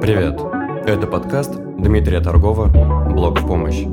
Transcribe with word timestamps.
Привет! 0.00 0.40
Это 0.86 1.06
подкаст 1.06 1.54
Дмитрия 1.78 2.20
Торгова 2.20 2.66
«Блог 3.12 3.40
в 3.40 3.46
помощь». 3.46 3.84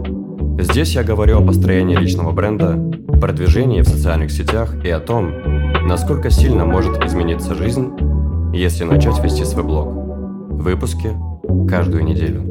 Здесь 0.60 0.96
я 0.96 1.04
говорю 1.04 1.40
о 1.40 1.46
построении 1.46 1.96
личного 1.96 2.32
бренда, 2.32 2.78
продвижении 3.20 3.82
в 3.82 3.88
социальных 3.88 4.32
сетях 4.32 4.76
и 4.84 4.90
о 4.90 5.00
том, 5.00 5.32
насколько 5.88 6.30
сильно 6.30 6.66
может 6.66 7.04
измениться 7.06 7.56
жизнь, 7.56 7.92
если 8.54 8.84
начать 8.84 9.24
вести 9.24 9.46
свой 9.46 9.64
блог. 9.64 9.88
Выпуски 10.50 11.12
каждую 11.70 12.04
неделю. 12.04 12.42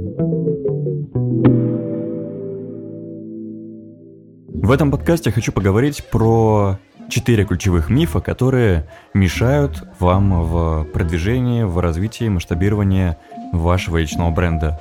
В 4.49 4.71
этом 4.71 4.91
подкасте 4.91 5.29
я 5.29 5.35
хочу 5.35 5.53
поговорить 5.53 6.09
про 6.11 6.79
четыре 7.13 7.45
ключевых 7.45 7.91
мифа, 7.91 8.21
которые 8.21 8.89
мешают 9.13 9.85
вам 9.99 10.45
в 10.45 10.85
продвижении, 10.93 11.63
в 11.63 11.79
развитии, 11.79 12.29
масштабировании 12.29 13.17
вашего 13.53 13.99
личного 13.99 14.31
бренда. 14.31 14.81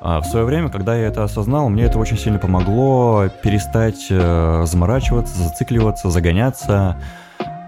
А 0.00 0.20
в 0.20 0.26
свое 0.26 0.44
время, 0.44 0.68
когда 0.68 0.96
я 0.96 1.06
это 1.06 1.22
осознал, 1.22 1.68
мне 1.68 1.84
это 1.84 1.98
очень 1.98 2.18
сильно 2.18 2.38
помогло 2.40 3.28
перестать 3.42 4.06
э, 4.10 4.64
заморачиваться, 4.66 5.38
зацикливаться, 5.38 6.10
загоняться 6.10 6.96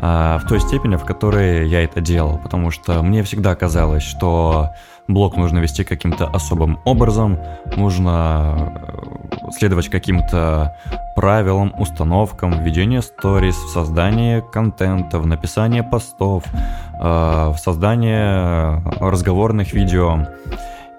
в 0.05 0.43
той 0.49 0.61
степени, 0.61 0.97
в 0.97 1.05
которой 1.05 1.69
я 1.69 1.83
это 1.83 2.01
делал. 2.01 2.39
Потому 2.39 2.71
что 2.71 3.03
мне 3.03 3.23
всегда 3.23 3.55
казалось, 3.55 4.03
что 4.03 4.71
блог 5.09 5.37
нужно 5.37 5.59
вести 5.59 5.85
каким-то 5.85 6.27
особым 6.27 6.79
образом, 6.85 7.39
нужно 7.77 8.83
э, 8.91 9.51
следовать 9.53 9.89
каким-то 9.89 10.77
правилам, 11.15 11.75
установкам, 11.79 12.63
введение 12.63 13.03
сторис, 13.03 13.57
в 13.57 13.69
создании 13.71 14.43
контента, 14.53 15.19
в 15.19 15.27
написании 15.27 15.83
постов, 15.83 16.45
э, 16.47 16.99
в 17.01 17.57
создании 17.59 18.81
разговорных 19.01 19.73
видео. 19.73 20.27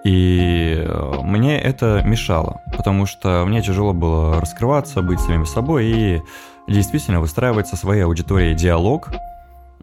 И 0.03 0.75
э, 0.77 1.19
мне 1.23 1.59
это 1.59 2.03
мешало, 2.05 2.61
потому 2.77 3.07
что 3.07 3.43
мне 3.45 3.61
тяжело 3.63 3.93
было 3.93 4.39
раскрываться, 4.39 5.01
быть 5.01 5.19
самим 5.19 5.47
собой 5.47 5.85
и 5.85 6.21
действительно 6.67 7.19
выстраивать 7.19 7.67
со 7.67 7.75
своей 7.75 8.03
аудиторией 8.03 8.55
диалог, 8.55 9.09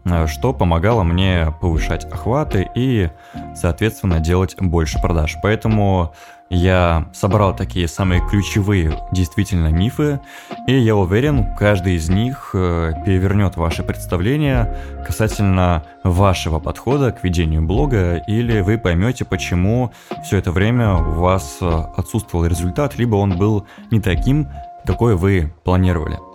Э, 0.05 0.27
что 0.27 0.53
помогало 0.53 1.03
мне 1.03 1.53
повышать 1.61 2.05
охваты 2.05 2.69
и, 2.75 3.09
соответственно, 3.55 4.19
делать 4.19 4.55
больше 4.59 4.99
продаж. 4.99 5.37
Поэтому 5.41 6.13
я 6.49 7.07
собрал 7.13 7.55
такие 7.55 7.87
самые 7.87 8.21
ключевые 8.27 8.99
действительно 9.11 9.69
мифы, 9.69 10.19
и 10.67 10.77
я 10.77 10.95
уверен, 10.95 11.55
каждый 11.55 11.95
из 11.95 12.09
них 12.09 12.51
э, 12.53 12.91
перевернет 13.05 13.55
ваше 13.55 13.83
представление 13.83 14.75
касательно 15.05 15.83
вашего 16.03 16.59
подхода 16.59 17.11
к 17.11 17.23
ведению 17.23 17.63
блога, 17.63 18.17
или 18.17 18.59
вы 18.59 18.77
поймете, 18.77 19.25
почему 19.25 19.93
все 20.23 20.37
это 20.37 20.51
время 20.51 20.95
у 20.95 21.13
вас 21.13 21.57
э, 21.61 21.83
отсутствовал 21.97 22.45
результат, 22.45 22.97
либо 22.97 23.15
он 23.15 23.37
был 23.37 23.65
не 23.89 23.99
таким, 23.99 24.49
какой 24.85 25.15
вы 25.15 25.53
планировали. 25.63 26.32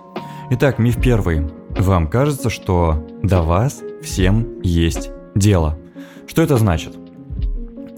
Итак, 0.51 0.79
миф 0.79 0.99
первый. 0.99 1.47
Вам 1.79 2.09
кажется, 2.09 2.49
что 2.49 3.07
до 3.23 3.43
вас 3.43 3.83
всем 4.03 4.63
есть 4.63 5.11
дело. 5.35 5.79
Что 6.27 6.41
это 6.41 6.57
значит? 6.57 6.97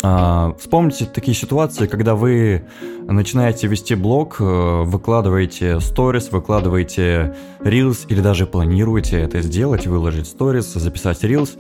А, 0.03 0.57
вспомните 0.59 1.05
такие 1.05 1.37
ситуации, 1.37 1.87
когда 1.87 2.17
вы 2.17 2.65
начинаете 3.07 3.69
вести 3.69 3.95
блог, 3.95 4.39
э, 4.41 4.83
выкладываете 4.83 5.79
сторис, 5.79 6.33
выкладываете 6.33 7.37
reels 7.61 8.07
или 8.09 8.21
даже 8.21 8.47
планируете 8.47 9.21
это 9.21 9.43
сделать, 9.43 9.87
выложить 9.87 10.27
сторис, 10.27 10.73
записать 10.73 11.23
reels, 11.23 11.51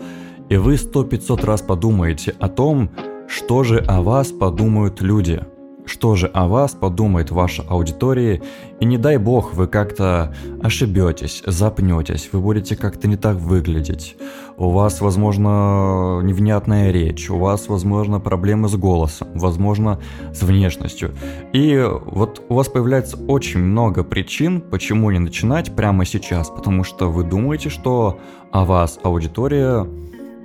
и 0.48 0.56
вы 0.56 0.76
сто 0.76 1.04
пятьсот 1.04 1.44
раз 1.44 1.62
подумаете 1.62 2.34
о 2.40 2.48
том, 2.48 2.90
что 3.28 3.62
же 3.62 3.78
о 3.78 4.02
вас 4.02 4.32
подумают 4.32 5.00
люди– 5.02 5.40
что 5.86 6.16
же 6.16 6.26
о 6.28 6.46
вас 6.46 6.72
подумает 6.72 7.30
ваша 7.30 7.62
аудитория, 7.68 8.42
и 8.78 8.84
не 8.84 8.98
дай 8.98 9.16
бог 9.18 9.54
вы 9.54 9.66
как-то 9.66 10.34
ошибетесь, 10.62 11.42
запнетесь, 11.46 12.30
вы 12.32 12.40
будете 12.40 12.76
как-то 12.76 13.08
не 13.08 13.16
так 13.16 13.36
выглядеть, 13.36 14.16
у 14.56 14.70
вас, 14.70 15.00
возможно, 15.00 16.20
невнятная 16.22 16.90
речь, 16.90 17.30
у 17.30 17.38
вас, 17.38 17.68
возможно, 17.68 18.20
проблемы 18.20 18.68
с 18.68 18.76
голосом, 18.76 19.28
возможно, 19.34 19.98
с 20.32 20.42
внешностью. 20.42 21.14
И 21.52 21.82
вот 22.06 22.42
у 22.48 22.54
вас 22.54 22.68
появляется 22.68 23.16
очень 23.16 23.60
много 23.60 24.04
причин, 24.04 24.60
почему 24.60 25.10
не 25.10 25.18
начинать 25.18 25.74
прямо 25.74 26.04
сейчас, 26.04 26.50
потому 26.50 26.84
что 26.84 27.10
вы 27.10 27.24
думаете, 27.24 27.68
что 27.68 28.20
о 28.52 28.64
вас 28.64 28.98
аудитория 29.02 29.86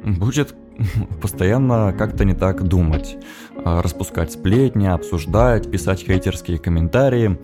будет 0.04 0.56
постоянно 1.22 1.94
как-то 1.98 2.26
не 2.26 2.34
так 2.34 2.64
думать, 2.64 3.18
а, 3.64 3.82
распускать 3.82 4.32
сплетни, 4.32 4.88
обсуждать, 4.88 5.70
писать 5.70 6.02
хейтерские 6.02 6.58
комментарии 6.58 7.38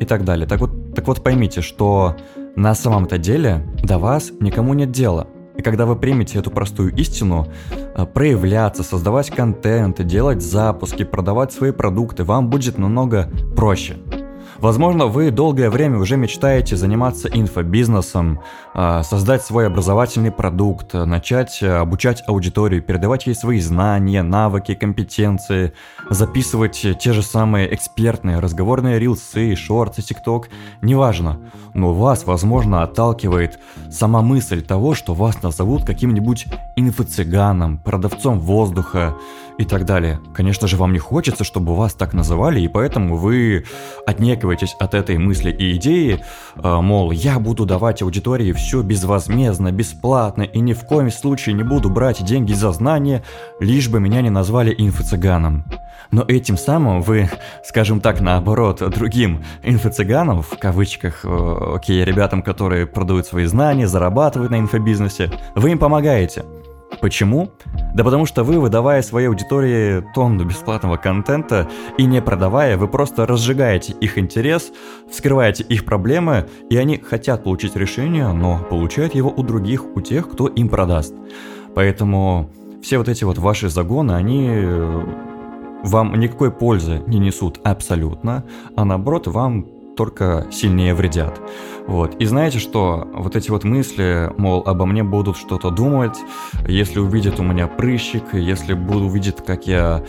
и 0.00 0.04
так 0.04 0.24
далее. 0.24 0.46
Так 0.46 0.60
вот, 0.60 0.94
так 0.94 1.06
вот 1.06 1.22
поймите, 1.22 1.60
что 1.60 2.16
на 2.56 2.74
самом-то 2.74 3.18
деле 3.18 3.66
до 3.82 3.98
вас 3.98 4.32
никому 4.40 4.74
нет 4.74 4.90
дела. 4.90 5.28
И 5.56 5.62
когда 5.62 5.86
вы 5.86 5.94
примете 5.96 6.38
эту 6.38 6.50
простую 6.50 6.94
истину, 6.96 7.46
а, 7.94 8.06
проявляться, 8.06 8.82
создавать 8.82 9.30
контент, 9.30 10.04
делать 10.04 10.42
запуски, 10.42 11.04
продавать 11.04 11.52
свои 11.52 11.70
продукты, 11.70 12.24
вам 12.24 12.50
будет 12.50 12.78
намного 12.78 13.30
проще. 13.56 13.96
Возможно, 14.58 15.06
вы 15.06 15.30
долгое 15.30 15.70
время 15.70 15.98
уже 15.98 16.16
мечтаете 16.16 16.76
заниматься 16.76 17.28
инфобизнесом, 17.28 18.40
а, 18.72 19.02
создать 19.02 19.42
свой 19.42 19.66
образовательный 19.66 20.30
продукт, 20.30 20.94
начать 20.94 21.62
э, 21.62 21.76
обучать 21.76 22.22
аудиторию, 22.26 22.82
передавать 22.82 23.26
ей 23.26 23.34
свои 23.34 23.60
знания, 23.60 24.22
навыки, 24.22 24.74
компетенции, 24.74 25.72
записывать 26.08 26.86
те 26.98 27.12
же 27.12 27.22
самые 27.22 27.74
экспертные 27.74 28.38
разговорные 28.38 28.98
рилсы, 28.98 29.56
шорты, 29.56 30.02
тикток, 30.02 30.48
неважно. 30.82 31.40
Но 31.74 31.92
вас, 31.92 32.24
возможно, 32.24 32.82
отталкивает 32.82 33.58
сама 33.90 34.22
мысль 34.22 34.62
того, 34.62 34.94
что 34.94 35.14
вас 35.14 35.42
назовут 35.42 35.84
каким-нибудь 35.84 36.46
инфо-цыганом, 36.76 37.78
продавцом 37.78 38.38
воздуха 38.40 39.14
и 39.58 39.64
так 39.64 39.84
далее. 39.84 40.20
Конечно 40.34 40.66
же, 40.66 40.76
вам 40.76 40.92
не 40.92 40.98
хочется, 40.98 41.44
чтобы 41.44 41.76
вас 41.76 41.94
так 41.94 42.12
называли, 42.12 42.60
и 42.60 42.68
поэтому 42.68 43.16
вы 43.16 43.64
отнекиваетесь 44.06 44.74
от 44.78 44.94
этой 44.94 45.18
мысли 45.18 45.50
и 45.50 45.76
идеи, 45.76 46.20
э, 46.56 46.80
мол, 46.80 47.10
я 47.12 47.38
буду 47.38 47.64
давать 47.64 48.02
аудитории 48.02 48.52
все 48.52 48.82
безвозмездно, 48.82 49.72
бесплатно 49.72 50.42
и 50.42 50.60
ни 50.60 50.72
в 50.72 50.84
коем 50.84 51.10
случае 51.10 51.54
не 51.54 51.62
буду 51.62 51.90
брать 51.90 52.24
деньги 52.24 52.52
за 52.52 52.72
знания, 52.72 53.22
лишь 53.60 53.88
бы 53.88 54.00
меня 54.00 54.22
не 54.22 54.30
назвали 54.30 54.74
инфо-цыганом. 54.76 55.64
Но 56.10 56.24
этим 56.26 56.56
самым 56.56 57.02
вы, 57.02 57.30
скажем 57.64 58.00
так, 58.00 58.20
наоборот, 58.20 58.82
другим 58.94 59.44
инфо-цыганам, 59.62 60.42
в 60.42 60.58
кавычках, 60.58 61.24
э, 61.24 61.74
окей, 61.76 62.04
ребятам, 62.04 62.42
которые 62.42 62.86
продают 62.86 63.26
свои 63.26 63.46
знания, 63.46 63.86
зарабатывают 63.86 64.50
на 64.50 64.58
инфобизнесе, 64.58 65.30
вы 65.54 65.70
им 65.70 65.78
помогаете– 65.78 66.44
Почему? 67.00 67.50
Да 67.94 68.02
потому 68.02 68.26
что 68.26 68.42
вы, 68.42 68.58
выдавая 68.58 69.02
своей 69.02 69.28
аудитории 69.28 70.04
тонну 70.14 70.44
бесплатного 70.44 70.96
контента 70.96 71.70
и 71.96 72.04
не 72.04 72.20
продавая, 72.20 72.76
вы 72.76 72.88
просто 72.88 73.24
разжигаете 73.24 73.92
их 73.92 74.18
интерес, 74.18 74.72
вскрываете 75.08 75.62
их 75.62 75.84
проблемы, 75.84 76.48
и 76.68 76.76
они 76.76 76.98
хотят 76.98 77.44
получить 77.44 77.76
решение, 77.76 78.32
но 78.32 78.58
получают 78.58 79.14
его 79.14 79.32
у 79.34 79.42
других, 79.44 79.84
у 79.96 80.00
тех, 80.00 80.28
кто 80.28 80.48
им 80.48 80.68
продаст. 80.68 81.14
Поэтому 81.76 82.50
все 82.82 82.98
вот 82.98 83.08
эти 83.08 83.22
вот 83.22 83.38
ваши 83.38 83.68
загоны, 83.68 84.12
они 84.12 84.48
э, 84.50 85.04
вам 85.84 86.18
никакой 86.18 86.50
пользы 86.50 87.00
не 87.06 87.20
несут 87.20 87.60
абсолютно, 87.62 88.44
а 88.74 88.84
наоборот 88.84 89.28
вам 89.28 89.66
только 89.96 90.46
сильнее 90.50 90.94
вредят. 90.94 91.40
Вот. 91.86 92.14
И 92.16 92.24
знаете 92.24 92.58
что? 92.58 93.06
Вот 93.12 93.36
эти 93.36 93.50
вот 93.50 93.64
мысли, 93.64 94.32
мол, 94.38 94.62
обо 94.64 94.86
мне 94.86 95.02
будут 95.02 95.36
что-то 95.36 95.70
думать, 95.70 96.16
если 96.66 96.98
увидят 96.98 97.38
у 97.40 97.42
меня 97.42 97.66
прыщик, 97.66 98.22
если 98.32 98.72
будут 98.74 99.10
увидеть, 99.10 99.36
как 99.44 99.66
я 99.66 100.02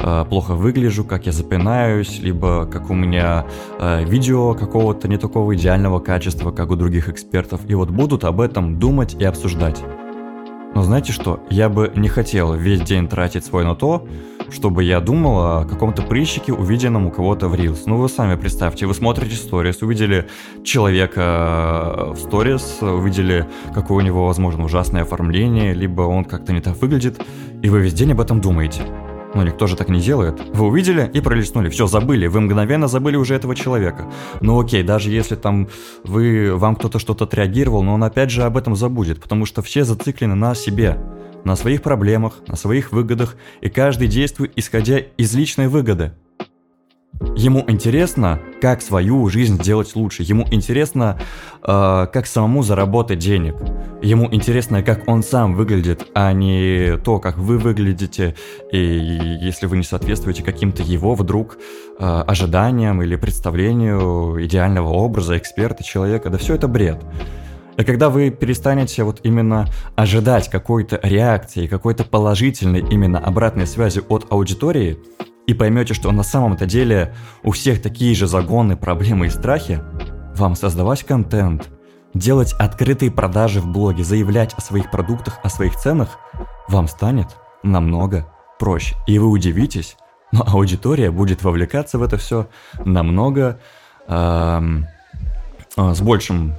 э, 0.00 0.24
плохо 0.28 0.54
выгляжу, 0.54 1.04
как 1.04 1.26
я 1.26 1.32
запинаюсь, 1.32 2.18
либо 2.18 2.66
как 2.66 2.90
у 2.90 2.94
меня 2.94 3.46
э, 3.78 4.04
видео 4.04 4.54
какого-то 4.54 5.08
не 5.08 5.16
такого 5.16 5.54
идеального 5.54 6.00
качества, 6.00 6.50
как 6.50 6.70
у 6.70 6.76
других 6.76 7.08
экспертов, 7.08 7.60
и 7.66 7.74
вот 7.74 7.90
будут 7.90 8.24
об 8.24 8.40
этом 8.40 8.78
думать 8.78 9.14
и 9.18 9.24
обсуждать. 9.24 9.82
Но 10.74 10.82
знаете 10.82 11.12
что? 11.12 11.40
Я 11.50 11.68
бы 11.68 11.92
не 11.94 12.08
хотел 12.08 12.54
весь 12.54 12.80
день 12.80 13.08
тратить 13.08 13.44
свой 13.44 13.64
на 13.64 13.74
то, 13.74 14.06
чтобы 14.52 14.84
я 14.84 15.00
думал 15.00 15.38
о 15.38 15.64
каком-то 15.64 16.02
прыщике, 16.02 16.52
увиденном 16.52 17.06
у 17.06 17.10
кого-то 17.10 17.48
в 17.48 17.54
Reels. 17.54 17.80
Ну, 17.86 17.96
вы 17.96 18.08
сами 18.08 18.36
представьте, 18.36 18.86
вы 18.86 18.94
смотрите 18.94 19.34
сторис, 19.36 19.82
увидели 19.82 20.28
человека 20.62 21.20
э, 21.20 22.12
в 22.12 22.18
сторис, 22.18 22.78
увидели, 22.80 23.46
какое 23.74 23.98
у 23.98 24.06
него, 24.06 24.26
возможно, 24.26 24.64
ужасное 24.64 25.02
оформление, 25.02 25.74
либо 25.74 26.02
он 26.02 26.24
как-то 26.24 26.52
не 26.52 26.60
так 26.60 26.76
выглядит, 26.80 27.20
и 27.62 27.68
вы 27.68 27.80
весь 27.80 27.94
день 27.94 28.12
об 28.12 28.20
этом 28.20 28.40
думаете. 28.40 28.82
Ну, 29.34 29.42
никто 29.42 29.66
же 29.66 29.76
так 29.76 29.88
не 29.88 30.00
делает. 30.00 30.42
Вы 30.52 30.66
увидели 30.66 31.10
и 31.12 31.22
пролистнули. 31.22 31.70
Все, 31.70 31.86
забыли. 31.86 32.26
Вы 32.26 32.42
мгновенно 32.42 32.86
забыли 32.86 33.16
уже 33.16 33.34
этого 33.34 33.56
человека. 33.56 34.10
Ну 34.42 34.60
окей, 34.60 34.82
даже 34.82 35.10
если 35.10 35.36
там 35.36 35.68
вы, 36.04 36.54
вам 36.54 36.76
кто-то 36.76 36.98
что-то 36.98 37.24
отреагировал, 37.24 37.82
но 37.82 37.94
он 37.94 38.04
опять 38.04 38.30
же 38.30 38.42
об 38.42 38.58
этом 38.58 38.76
забудет, 38.76 39.22
потому 39.22 39.46
что 39.46 39.62
все 39.62 39.84
зациклены 39.84 40.34
на 40.34 40.54
себе 40.54 40.98
на 41.44 41.56
своих 41.56 41.82
проблемах, 41.82 42.40
на 42.46 42.56
своих 42.56 42.92
выгодах, 42.92 43.36
и 43.60 43.68
каждый 43.68 44.08
действует 44.08 44.52
исходя 44.56 44.98
из 44.98 45.34
личной 45.34 45.68
выгоды. 45.68 46.12
Ему 47.36 47.64
интересно, 47.68 48.40
как 48.60 48.82
свою 48.82 49.28
жизнь 49.28 49.62
сделать 49.62 49.94
лучше. 49.94 50.22
Ему 50.22 50.44
интересно, 50.50 51.18
э, 51.62 52.06
как 52.12 52.26
самому 52.26 52.62
заработать 52.62 53.20
денег. 53.20 53.54
Ему 54.02 54.28
интересно, 54.32 54.82
как 54.82 55.08
он 55.08 55.22
сам 55.22 55.54
выглядит, 55.54 56.08
а 56.14 56.32
не 56.32 56.96
то, 56.98 57.20
как 57.20 57.38
вы 57.38 57.58
выглядите. 57.58 58.34
И 58.72 59.38
если 59.40 59.66
вы 59.66 59.76
не 59.76 59.84
соответствуете 59.84 60.42
каким-то 60.42 60.82
его 60.82 61.14
вдруг 61.14 61.58
э, 61.98 62.04
ожиданиям 62.26 63.02
или 63.02 63.14
представлению 63.16 64.44
идеального 64.44 64.88
образа 64.88 65.38
эксперта, 65.38 65.84
человека, 65.84 66.28
да 66.28 66.38
все 66.38 66.56
это 66.56 66.66
бред. 66.66 66.98
И 67.76 67.84
когда 67.84 68.10
вы 68.10 68.30
перестанете 68.30 69.02
вот 69.02 69.20
именно 69.22 69.66
ожидать 69.96 70.50
какой-то 70.50 71.00
реакции, 71.02 71.66
какой-то 71.66 72.04
положительной 72.04 72.80
именно 72.80 73.18
обратной 73.18 73.66
связи 73.66 74.02
от 74.08 74.26
аудитории, 74.30 74.98
и 75.46 75.54
поймете, 75.54 75.94
что 75.94 76.10
на 76.12 76.22
самом-то 76.22 76.66
деле 76.66 77.14
у 77.42 77.50
всех 77.50 77.82
такие 77.82 78.14
же 78.14 78.26
загоны, 78.26 78.76
проблемы 78.76 79.26
и 79.26 79.30
страхи, 79.30 79.80
вам 80.36 80.54
создавать 80.54 81.02
контент, 81.02 81.68
делать 82.14 82.54
открытые 82.58 83.10
продажи 83.10 83.60
в 83.60 83.66
блоге, 83.66 84.04
заявлять 84.04 84.54
о 84.54 84.60
своих 84.60 84.90
продуктах, 84.90 85.40
о 85.42 85.48
своих 85.48 85.76
ценах, 85.76 86.18
вам 86.68 86.86
станет 86.88 87.28
намного 87.62 88.32
проще. 88.58 88.94
И 89.06 89.18
вы 89.18 89.28
удивитесь, 89.28 89.96
но 90.30 90.44
аудитория 90.46 91.10
будет 91.10 91.42
вовлекаться 91.42 91.98
в 91.98 92.02
это 92.02 92.16
все 92.16 92.46
намного 92.84 93.60
э, 94.06 94.60
э, 95.76 95.94
с 95.94 96.00
большим 96.00 96.54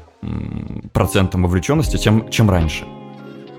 процентом 0.93 1.43
вовлеченности, 1.43 1.97
чем, 1.97 2.29
чем 2.29 2.49
раньше. 2.49 2.85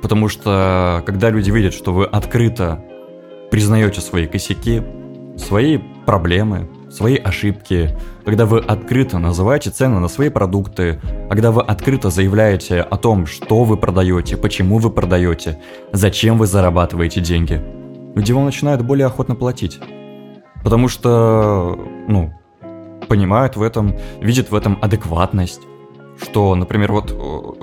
Потому 0.02 0.28
что 0.28 1.02
когда 1.06 1.30
люди 1.30 1.50
видят, 1.50 1.72
что 1.74 1.92
вы 1.92 2.04
открыто 2.04 2.84
признаете 3.50 4.00
свои 4.00 4.26
косяки, 4.26 4.82
свои 5.36 5.78
проблемы, 6.06 6.68
свои 6.90 7.16
ошибки, 7.16 7.96
когда 8.24 8.46
вы 8.46 8.58
открыто 8.60 9.18
называете 9.18 9.70
цены 9.70 9.98
на 9.98 10.08
свои 10.08 10.28
продукты, 10.28 11.00
когда 11.28 11.50
вы 11.50 11.62
открыто 11.62 12.10
заявляете 12.10 12.80
о 12.80 12.96
том, 12.96 13.26
что 13.26 13.64
вы 13.64 13.76
продаете, 13.76 14.36
почему 14.36 14.78
вы 14.78 14.90
продаете, 14.90 15.60
зачем 15.92 16.38
вы 16.38 16.46
зарабатываете 16.46 17.20
деньги, 17.20 17.60
люди 18.14 18.32
вам 18.32 18.44
начинают 18.44 18.82
более 18.82 19.06
охотно 19.06 19.34
платить. 19.34 19.80
Потому 20.62 20.88
что, 20.88 21.78
ну, 22.08 22.32
понимают 23.08 23.56
в 23.56 23.62
этом, 23.62 23.96
видят 24.20 24.50
в 24.50 24.54
этом 24.54 24.78
адекватность, 24.80 25.60
что, 26.20 26.54
например, 26.54 26.92
вот 26.92 27.10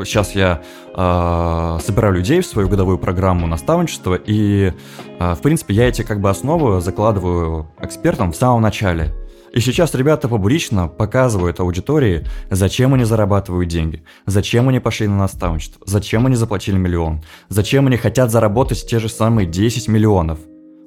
сейчас 0.05 0.35
я 0.35 0.61
э, 0.93 1.77
собираю 1.83 2.13
людей 2.15 2.41
в 2.41 2.45
свою 2.45 2.67
годовую 2.67 2.97
программу 2.97 3.47
наставничества, 3.47 4.15
и, 4.15 4.73
э, 5.19 5.33
в 5.33 5.41
принципе, 5.41 5.73
я 5.73 5.87
эти 5.87 6.01
как 6.01 6.21
бы 6.21 6.29
основы 6.29 6.81
закладываю 6.81 7.71
экспертам 7.79 8.31
в 8.31 8.35
самом 8.35 8.61
начале. 8.61 9.13
И 9.53 9.59
сейчас 9.59 9.93
ребята 9.95 10.29
публично 10.29 10.87
показывают 10.87 11.59
аудитории, 11.59 12.25
зачем 12.49 12.93
они 12.93 13.03
зарабатывают 13.03 13.67
деньги, 13.67 14.03
зачем 14.25 14.69
они 14.69 14.79
пошли 14.79 15.07
на 15.07 15.17
наставничество, 15.17 15.81
зачем 15.85 16.25
они 16.25 16.35
заплатили 16.35 16.77
миллион, 16.77 17.21
зачем 17.49 17.87
они 17.87 17.97
хотят 17.97 18.31
заработать 18.31 18.85
те 18.87 18.99
же 18.99 19.09
самые 19.09 19.45
10 19.47 19.89
миллионов. 19.89 20.39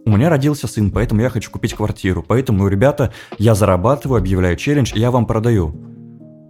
У 0.06 0.11
меня 0.11 0.31
родился 0.31 0.66
сын, 0.66 0.90
поэтому 0.90 1.20
я 1.20 1.28
хочу 1.28 1.50
купить 1.50 1.75
квартиру, 1.75 2.25
поэтому, 2.26 2.69
ребята, 2.69 3.12
я 3.38 3.55
зарабатываю, 3.55 4.19
объявляю 4.19 4.56
челлендж, 4.56 4.93
и 4.94 5.00
я 5.00 5.11
вам 5.11 5.26
продаю. 5.26 5.94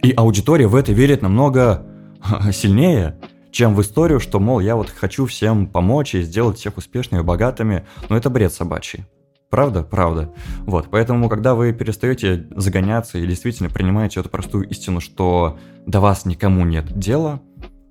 И 0.05 0.13
аудитория 0.15 0.67
в 0.67 0.75
это 0.75 0.91
верит 0.91 1.23
намного 1.23 1.83
сильнее, 2.51 3.17
чем 3.49 3.73
в 3.73 3.81
историю, 3.81 4.19
что, 4.19 4.39
мол, 4.39 4.59
я 4.59 4.75
вот 4.75 4.91
хочу 4.91 5.25
всем 5.25 5.65
помочь 5.65 6.13
и 6.13 6.21
сделать 6.21 6.59
всех 6.59 6.77
успешными, 6.77 7.23
богатыми, 7.23 7.87
но 8.07 8.15
это 8.15 8.29
бред 8.29 8.53
собачий. 8.53 9.05
Правда? 9.49 9.81
Правда. 9.81 10.31
Вот, 10.59 10.89
поэтому, 10.91 11.27
когда 11.27 11.55
вы 11.55 11.73
перестаете 11.73 12.45
загоняться 12.55 13.17
и 13.17 13.25
действительно 13.25 13.71
принимаете 13.71 14.19
эту 14.19 14.29
простую 14.29 14.69
истину, 14.69 15.01
что 15.01 15.57
до 15.87 16.01
вас 16.01 16.25
никому 16.25 16.65
нет 16.65 16.85
дела, 16.95 17.41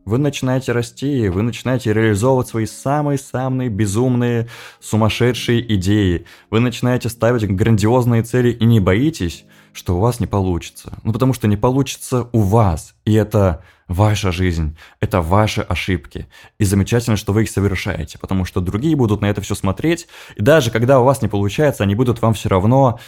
вы 0.04 0.18
начинаете 0.18 0.70
расти, 0.70 1.28
вы 1.28 1.42
начинаете 1.42 1.92
реализовывать 1.92 2.46
свои 2.46 2.66
самые-самые 2.66 3.70
безумные, 3.70 4.46
сумасшедшие 4.78 5.74
идеи. 5.74 6.26
Вы 6.48 6.60
начинаете 6.60 7.08
ставить 7.08 7.44
грандиозные 7.48 8.22
цели 8.22 8.52
и 8.52 8.64
не 8.66 8.78
боитесь, 8.78 9.46
что 9.74 9.96
у 9.96 10.00
вас 10.00 10.20
не 10.20 10.26
получится. 10.26 10.98
Ну, 11.02 11.12
потому 11.12 11.32
что 11.32 11.48
не 11.48 11.56
получится 11.56 12.28
у 12.32 12.40
вас. 12.40 12.94
И 13.04 13.12
это 13.12 13.62
ваша 13.88 14.32
жизнь, 14.32 14.76
это 15.00 15.20
ваши 15.20 15.60
ошибки. 15.60 16.28
И 16.58 16.64
замечательно, 16.64 17.16
что 17.16 17.32
вы 17.32 17.42
их 17.42 17.50
совершаете, 17.50 18.18
потому 18.18 18.44
что 18.44 18.60
другие 18.60 18.96
будут 18.96 19.20
на 19.20 19.26
это 19.26 19.40
все 19.40 19.54
смотреть. 19.54 20.08
И 20.36 20.42
даже 20.42 20.70
когда 20.70 21.00
у 21.00 21.04
вас 21.04 21.22
не 21.22 21.28
получается, 21.28 21.82
они 21.82 21.94
будут 21.94 22.22
вам 22.22 22.34
все 22.34 22.48
равно 22.48 22.98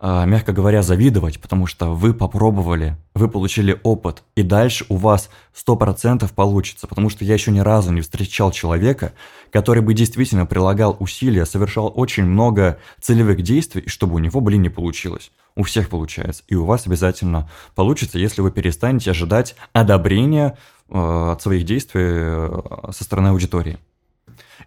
мягко 0.00 0.52
говоря, 0.52 0.82
завидовать, 0.82 1.40
потому 1.40 1.66
что 1.66 1.94
вы 1.94 2.12
попробовали, 2.12 2.96
вы 3.14 3.28
получили 3.28 3.80
опыт, 3.82 4.24
и 4.34 4.42
дальше 4.42 4.84
у 4.90 4.96
вас 4.96 5.30
100% 5.54 6.30
получится, 6.34 6.86
потому 6.86 7.08
что 7.08 7.24
я 7.24 7.34
еще 7.34 7.50
ни 7.50 7.60
разу 7.60 7.92
не 7.92 8.02
встречал 8.02 8.50
человека, 8.50 9.14
который 9.50 9.82
бы 9.82 9.94
действительно 9.94 10.44
прилагал 10.44 10.96
усилия, 11.00 11.46
совершал 11.46 11.90
очень 11.94 12.24
много 12.24 12.78
целевых 13.00 13.40
действий, 13.42 13.82
и 13.82 13.88
чтобы 13.88 14.16
у 14.16 14.18
него, 14.18 14.40
блин, 14.40 14.62
не 14.62 14.68
получилось. 14.68 15.30
У 15.54 15.62
всех 15.62 15.88
получается, 15.88 16.42
и 16.48 16.54
у 16.54 16.66
вас 16.66 16.86
обязательно 16.86 17.48
получится, 17.74 18.18
если 18.18 18.42
вы 18.42 18.50
перестанете 18.50 19.12
ожидать 19.12 19.56
одобрения 19.72 20.58
э, 20.90 20.98
от 21.32 21.40
своих 21.40 21.64
действий 21.64 22.02
э, 22.04 22.60
со 22.92 23.02
стороны 23.02 23.28
аудитории. 23.28 23.78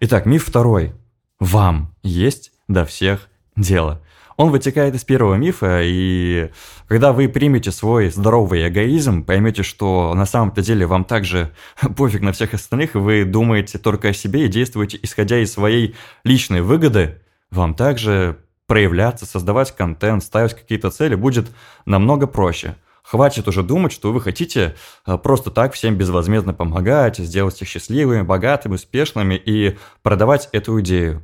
Итак, 0.00 0.26
миф 0.26 0.44
второй. 0.44 0.92
Вам 1.38 1.94
есть 2.02 2.52
до 2.66 2.84
всех 2.84 3.28
дело. 3.56 4.00
Он 4.40 4.50
вытекает 4.50 4.94
из 4.94 5.04
первого 5.04 5.34
мифа, 5.34 5.82
и 5.82 6.48
когда 6.88 7.12
вы 7.12 7.28
примете 7.28 7.70
свой 7.70 8.08
здоровый 8.08 8.66
эгоизм, 8.66 9.22
поймете, 9.22 9.62
что 9.62 10.14
на 10.14 10.24
самом-то 10.24 10.62
деле 10.62 10.86
вам 10.86 11.04
также 11.04 11.52
пофиг 11.98 12.22
на 12.22 12.32
всех 12.32 12.54
остальных, 12.54 12.94
вы 12.94 13.26
думаете 13.26 13.76
только 13.76 14.08
о 14.08 14.12
себе 14.14 14.46
и 14.46 14.48
действуете 14.48 14.98
исходя 15.02 15.38
из 15.40 15.52
своей 15.52 15.94
личной 16.24 16.62
выгоды, 16.62 17.20
вам 17.50 17.74
также 17.74 18.38
проявляться, 18.66 19.26
создавать 19.26 19.76
контент, 19.76 20.24
ставить 20.24 20.54
какие-то 20.54 20.88
цели 20.90 21.16
будет 21.16 21.50
намного 21.84 22.26
проще. 22.26 22.76
Хватит 23.02 23.46
уже 23.46 23.62
думать, 23.62 23.92
что 23.92 24.10
вы 24.10 24.22
хотите 24.22 24.74
а, 25.04 25.18
просто 25.18 25.50
так 25.50 25.74
всем 25.74 25.96
безвозмездно 25.96 26.54
помогать, 26.54 27.18
сделать 27.18 27.60
их 27.60 27.68
счастливыми, 27.68 28.22
богатыми, 28.22 28.76
успешными 28.76 29.34
и 29.34 29.76
продавать 30.02 30.48
эту 30.52 30.80
идею. 30.80 31.22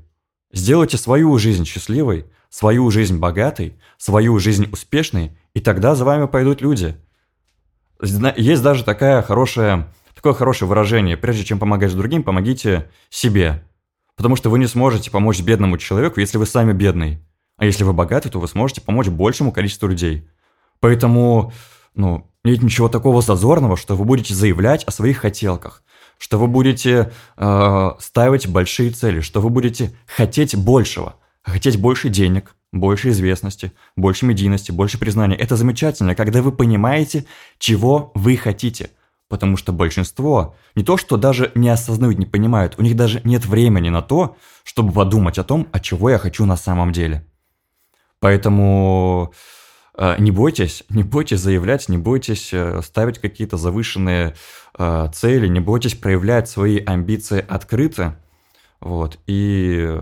Сделайте 0.53 0.99
свою 0.99 1.39
жизнь 1.39 1.65
счастливой, 1.65 2.27
свою 2.51 2.91
жизнь 2.91 3.19
богатой, 3.19 3.79
свою 3.99 4.39
жизнь 4.39 4.69
успешной, 4.73 5.37
и 5.55 5.61
тогда 5.61 5.95
за 5.95 6.05
вами 6.05 6.27
пойдут 6.27 6.61
люди. 6.61 6.97
Есть 8.01 8.63
даже 8.63 8.85
такая 8.85 9.23
хорошая, 9.23 9.93
такое 10.15 10.35
хорошее 10.35 10.69
выражение, 10.69 11.17
прежде 11.17 11.45
чем 11.45 11.59
помогать 11.59 11.97
другим, 11.97 12.23
помогите 12.23 12.91
себе. 13.11 13.65
Потому 14.17 14.37
что 14.37 14.51
вы 14.51 14.59
не 14.59 14.67
сможете 14.67 15.11
помочь 15.11 15.41
бедному 15.41 15.79
человеку, 15.79 16.21
если 16.21 16.39
вы 16.39 16.47
сами 16.47 16.73
бедный. 16.73 17.21
А 17.59 17.65
если 17.65 17.85
вы 17.85 17.93
богатый, 17.93 18.31
то 18.31 18.39
вы 18.39 18.49
сможете 18.49 18.81
помочь 18.81 19.09
большему 19.09 19.53
количеству 19.53 19.89
людей. 19.89 20.29
Поэтому, 20.81 21.53
ну, 21.95 22.31
нет 22.45 22.63
ничего 22.63 22.89
такого 22.89 23.23
зазорного, 23.23 23.77
что 23.77 23.97
вы 23.97 24.05
будете 24.05 24.35
заявлять 24.35 24.85
о 24.85 24.91
своих 24.91 25.19
хотелках, 25.19 25.83
что 26.19 26.39
вы 26.39 26.49
будете 26.49 27.13
э, 27.37 27.91
ставить 27.99 28.47
большие 28.47 28.91
цели, 28.91 29.21
что 29.21 29.41
вы 29.41 29.49
будете 29.51 29.95
хотеть 30.07 30.55
большего– 30.55 31.17
хотеть 31.47 31.81
больше 31.81 32.09
денег, 32.09 32.55
больше 32.73 33.11
известности, 33.11 33.73
больше 33.97 34.27
медийности, 34.27 34.73
больше 34.73 34.99
признания. 34.99 35.37
Это 35.37 35.57
замечательно, 35.57 36.15
когда 36.15 36.43
вы 36.43 36.53
понимаете, 36.53 37.25
чего 37.59 38.11
вы 38.15 38.37
хотите. 38.37 38.91
Потому 39.29 39.57
что 39.57 39.73
большинство 39.73 40.55
не 40.77 40.85
то, 40.85 40.97
что 40.97 41.17
даже 41.17 41.51
не 41.57 41.69
осознают, 41.69 42.19
не 42.19 42.27
понимают, 42.27 42.75
у 42.79 42.83
них 42.83 42.95
даже 42.95 43.21
нет 43.25 43.45
времени 43.45 43.89
на 43.89 44.01
то, 44.01 44.37
чтобы 44.63 44.93
подумать 44.93 45.39
о 45.39 45.45
том, 45.45 45.67
а 45.73 45.81
чего 45.81 46.11
я 46.11 46.19
хочу 46.19 46.45
на 46.47 46.57
самом 46.57 46.93
деле. 46.93 47.27
Поэтому 48.21 49.33
э, 49.99 50.15
не 50.19 50.31
бойтесь, 50.31 50.85
не 50.91 51.03
бойтесь 51.03 51.41
заявлять, 51.41 51.89
не 51.89 51.99
бойтесь 51.99 52.51
э, 52.53 52.81
ставить 52.83 53.19
какие-то 53.19 53.57
завышенные 53.57 54.37
э, 54.79 55.09
цели, 55.13 55.49
не 55.49 55.61
бойтесь 55.61 55.97
проявлять 55.97 56.49
свои 56.49 56.79
амбиции 56.79 57.45
открыто. 57.49 58.17
Вот. 58.81 59.19
И 59.27 59.99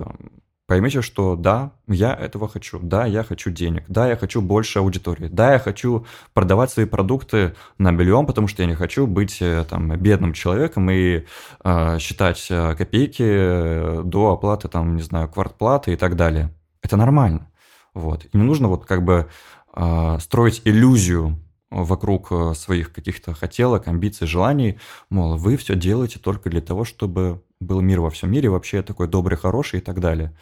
Поймите, 0.74 1.02
что 1.02 1.36
да, 1.36 1.70
я 1.86 2.12
этого 2.12 2.48
хочу, 2.48 2.80
да, 2.80 3.06
я 3.06 3.22
хочу 3.22 3.52
денег, 3.52 3.84
да, 3.86 4.08
я 4.08 4.16
хочу 4.16 4.42
больше 4.42 4.80
аудитории, 4.80 5.28
да, 5.28 5.52
я 5.52 5.60
хочу 5.60 6.04
продавать 6.32 6.72
свои 6.72 6.84
продукты 6.84 7.54
на 7.78 7.92
миллион, 7.92 8.26
потому 8.26 8.48
что 8.48 8.62
я 8.62 8.66
не 8.66 8.74
хочу 8.74 9.06
быть 9.06 9.40
э, 9.40 9.64
там 9.70 9.96
бедным 9.96 10.32
человеком 10.32 10.90
и 10.90 11.26
э, 11.62 11.98
считать 12.00 12.48
э, 12.50 12.74
копейки 12.74 13.22
э, 13.24 14.02
до 14.04 14.32
оплаты 14.32 14.66
там, 14.66 14.96
не 14.96 15.02
знаю, 15.02 15.28
квартплаты 15.28 15.92
и 15.92 15.96
так 15.96 16.16
далее. 16.16 16.52
Это 16.82 16.96
нормально. 16.96 17.48
Вот. 17.94 18.24
И 18.24 18.36
не 18.36 18.42
нужно 18.42 18.66
вот 18.66 18.84
как 18.84 19.04
бы 19.04 19.28
э, 19.76 20.18
строить 20.18 20.60
иллюзию 20.64 21.38
вокруг 21.70 22.32
своих 22.56 22.92
каких-то 22.92 23.32
хотелок, 23.32 23.86
амбиций, 23.86 24.26
желаний, 24.26 24.80
мол, 25.08 25.36
вы 25.36 25.56
все 25.56 25.76
делаете 25.76 26.18
только 26.18 26.50
для 26.50 26.60
того, 26.60 26.84
чтобы 26.84 27.42
был 27.64 27.80
мир 27.80 28.00
во 28.00 28.10
всем 28.10 28.30
мире, 28.30 28.48
вообще 28.48 28.82
такой 28.82 29.08
добрый, 29.08 29.38
хороший 29.38 29.80
и 29.80 29.82
так 29.82 30.00
далее. 30.00 30.32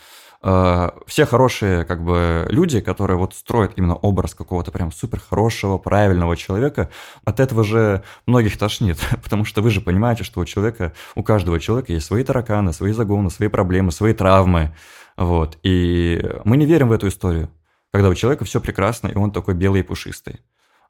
А, 0.44 0.94
все 1.06 1.24
хорошие 1.24 1.84
как 1.84 2.04
бы 2.04 2.46
люди, 2.50 2.80
которые 2.80 3.16
вот 3.16 3.34
строят 3.34 3.74
именно 3.76 3.94
образ 3.94 4.34
какого-то 4.34 4.72
прям 4.72 4.90
супер 4.90 5.20
хорошего, 5.20 5.78
правильного 5.78 6.36
человека, 6.36 6.90
от 7.24 7.38
этого 7.38 7.62
же 7.62 8.02
многих 8.26 8.58
тошнит, 8.58 8.98
потому 9.22 9.44
что 9.44 9.62
вы 9.62 9.70
же 9.70 9.80
понимаете, 9.80 10.24
что 10.24 10.40
у 10.40 10.44
человека, 10.44 10.94
у 11.14 11.22
каждого 11.22 11.60
человека 11.60 11.92
есть 11.92 12.06
свои 12.06 12.24
тараканы, 12.24 12.72
свои 12.72 12.92
загоны, 12.92 13.30
свои 13.30 13.48
проблемы, 13.48 13.92
свои 13.92 14.14
травмы, 14.14 14.74
вот, 15.16 15.58
и 15.62 16.20
мы 16.44 16.56
не 16.56 16.66
верим 16.66 16.88
в 16.88 16.92
эту 16.92 17.06
историю, 17.06 17.48
когда 17.92 18.08
у 18.08 18.14
человека 18.14 18.44
все 18.44 18.60
прекрасно, 18.60 19.08
и 19.08 19.14
он 19.14 19.30
такой 19.30 19.54
белый 19.54 19.80
и 19.80 19.84
пушистый. 19.84 20.40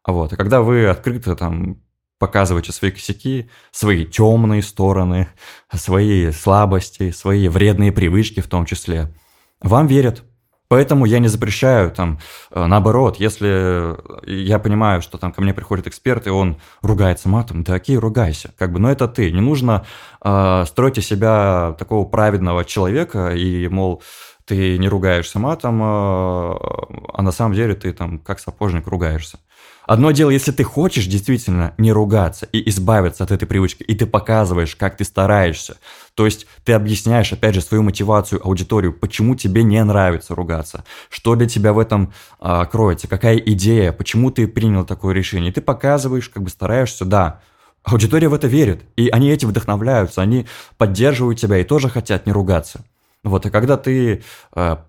Вот, 0.06 0.32
и 0.32 0.36
когда 0.36 0.62
вы 0.62 0.86
открыто 0.86 1.36
там 1.36 1.76
показываете 2.22 2.70
свои 2.70 2.92
косяки, 2.92 3.50
свои 3.72 4.06
темные 4.06 4.62
стороны, 4.62 5.26
свои 5.74 6.30
слабости, 6.30 7.10
свои 7.10 7.48
вредные 7.48 7.90
привычки 7.90 8.38
в 8.38 8.46
том 8.46 8.64
числе, 8.64 9.12
вам 9.60 9.88
верят. 9.88 10.22
Поэтому 10.68 11.04
я 11.04 11.18
не 11.18 11.26
запрещаю, 11.26 11.90
там, 11.90 12.20
э, 12.52 12.64
наоборот, 12.64 13.16
если 13.16 13.96
я 14.24 14.60
понимаю, 14.60 15.02
что 15.02 15.18
там 15.18 15.32
ко 15.32 15.42
мне 15.42 15.52
приходит 15.52 15.88
эксперт, 15.88 16.28
и 16.28 16.30
он 16.30 16.58
ругается 16.80 17.28
матом, 17.28 17.64
да 17.64 17.74
окей, 17.74 17.96
ругайся, 17.96 18.54
как 18.56 18.72
бы, 18.72 18.78
но 18.78 18.88
это 18.88 19.08
ты. 19.08 19.32
Не 19.32 19.40
нужно 19.40 19.84
э, 20.24 20.64
строить 20.68 20.98
из 20.98 21.06
себя 21.08 21.74
такого 21.76 22.08
праведного 22.08 22.64
человека 22.64 23.34
и, 23.34 23.66
мол, 23.66 24.00
ты 24.44 24.78
не 24.78 24.88
ругаешься 24.88 25.40
матом, 25.40 25.82
э, 25.82 25.84
а 25.84 27.18
на 27.20 27.32
самом 27.32 27.54
деле 27.54 27.74
ты 27.74 27.92
там 27.92 28.20
как 28.20 28.38
сапожник 28.38 28.86
ругаешься. 28.86 29.38
Одно 29.86 30.12
дело, 30.12 30.30
если 30.30 30.52
ты 30.52 30.62
хочешь 30.62 31.06
действительно 31.06 31.74
не 31.76 31.92
ругаться 31.92 32.46
и 32.52 32.68
избавиться 32.70 33.24
от 33.24 33.32
этой 33.32 33.46
привычки, 33.46 33.82
и 33.82 33.94
ты 33.94 34.06
показываешь, 34.06 34.76
как 34.76 34.96
ты 34.96 35.04
стараешься, 35.04 35.78
то 36.14 36.24
есть 36.24 36.46
ты 36.64 36.72
объясняешь, 36.72 37.32
опять 37.32 37.54
же, 37.54 37.60
свою 37.60 37.82
мотивацию 37.82 38.44
аудиторию, 38.46 38.92
почему 38.92 39.34
тебе 39.34 39.64
не 39.64 39.82
нравится 39.82 40.34
ругаться, 40.34 40.84
что 41.10 41.34
для 41.34 41.48
тебя 41.48 41.72
в 41.72 41.78
этом 41.80 42.12
а, 42.38 42.64
кроется, 42.66 43.08
какая 43.08 43.36
идея, 43.36 43.92
почему 43.92 44.30
ты 44.30 44.46
принял 44.46 44.84
такое 44.84 45.14
решение, 45.14 45.50
и 45.50 45.54
ты 45.54 45.60
показываешь, 45.60 46.28
как 46.28 46.44
бы 46.44 46.50
стараешься, 46.50 47.04
да, 47.04 47.40
аудитория 47.82 48.28
в 48.28 48.34
это 48.34 48.46
верит, 48.46 48.84
и 48.96 49.08
они 49.08 49.30
этим 49.30 49.48
вдохновляются, 49.48 50.22
они 50.22 50.46
поддерживают 50.78 51.40
тебя 51.40 51.58
и 51.58 51.64
тоже 51.64 51.88
хотят 51.88 52.26
не 52.26 52.32
ругаться. 52.32 52.84
Вот, 53.24 53.46
и 53.46 53.50
когда 53.50 53.76
ты 53.76 54.22
а, 54.52 54.84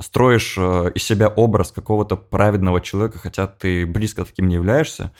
строишь 0.00 0.54
э, 0.56 0.92
из 0.94 1.02
себя 1.02 1.28
образ 1.28 1.72
какого-то 1.72 2.16
праведного 2.16 2.80
человека, 2.80 3.18
хотя 3.18 3.46
ты 3.46 3.86
близко 3.86 4.24
таким 4.24 4.48
не 4.48 4.54
являешься, 4.54 5.12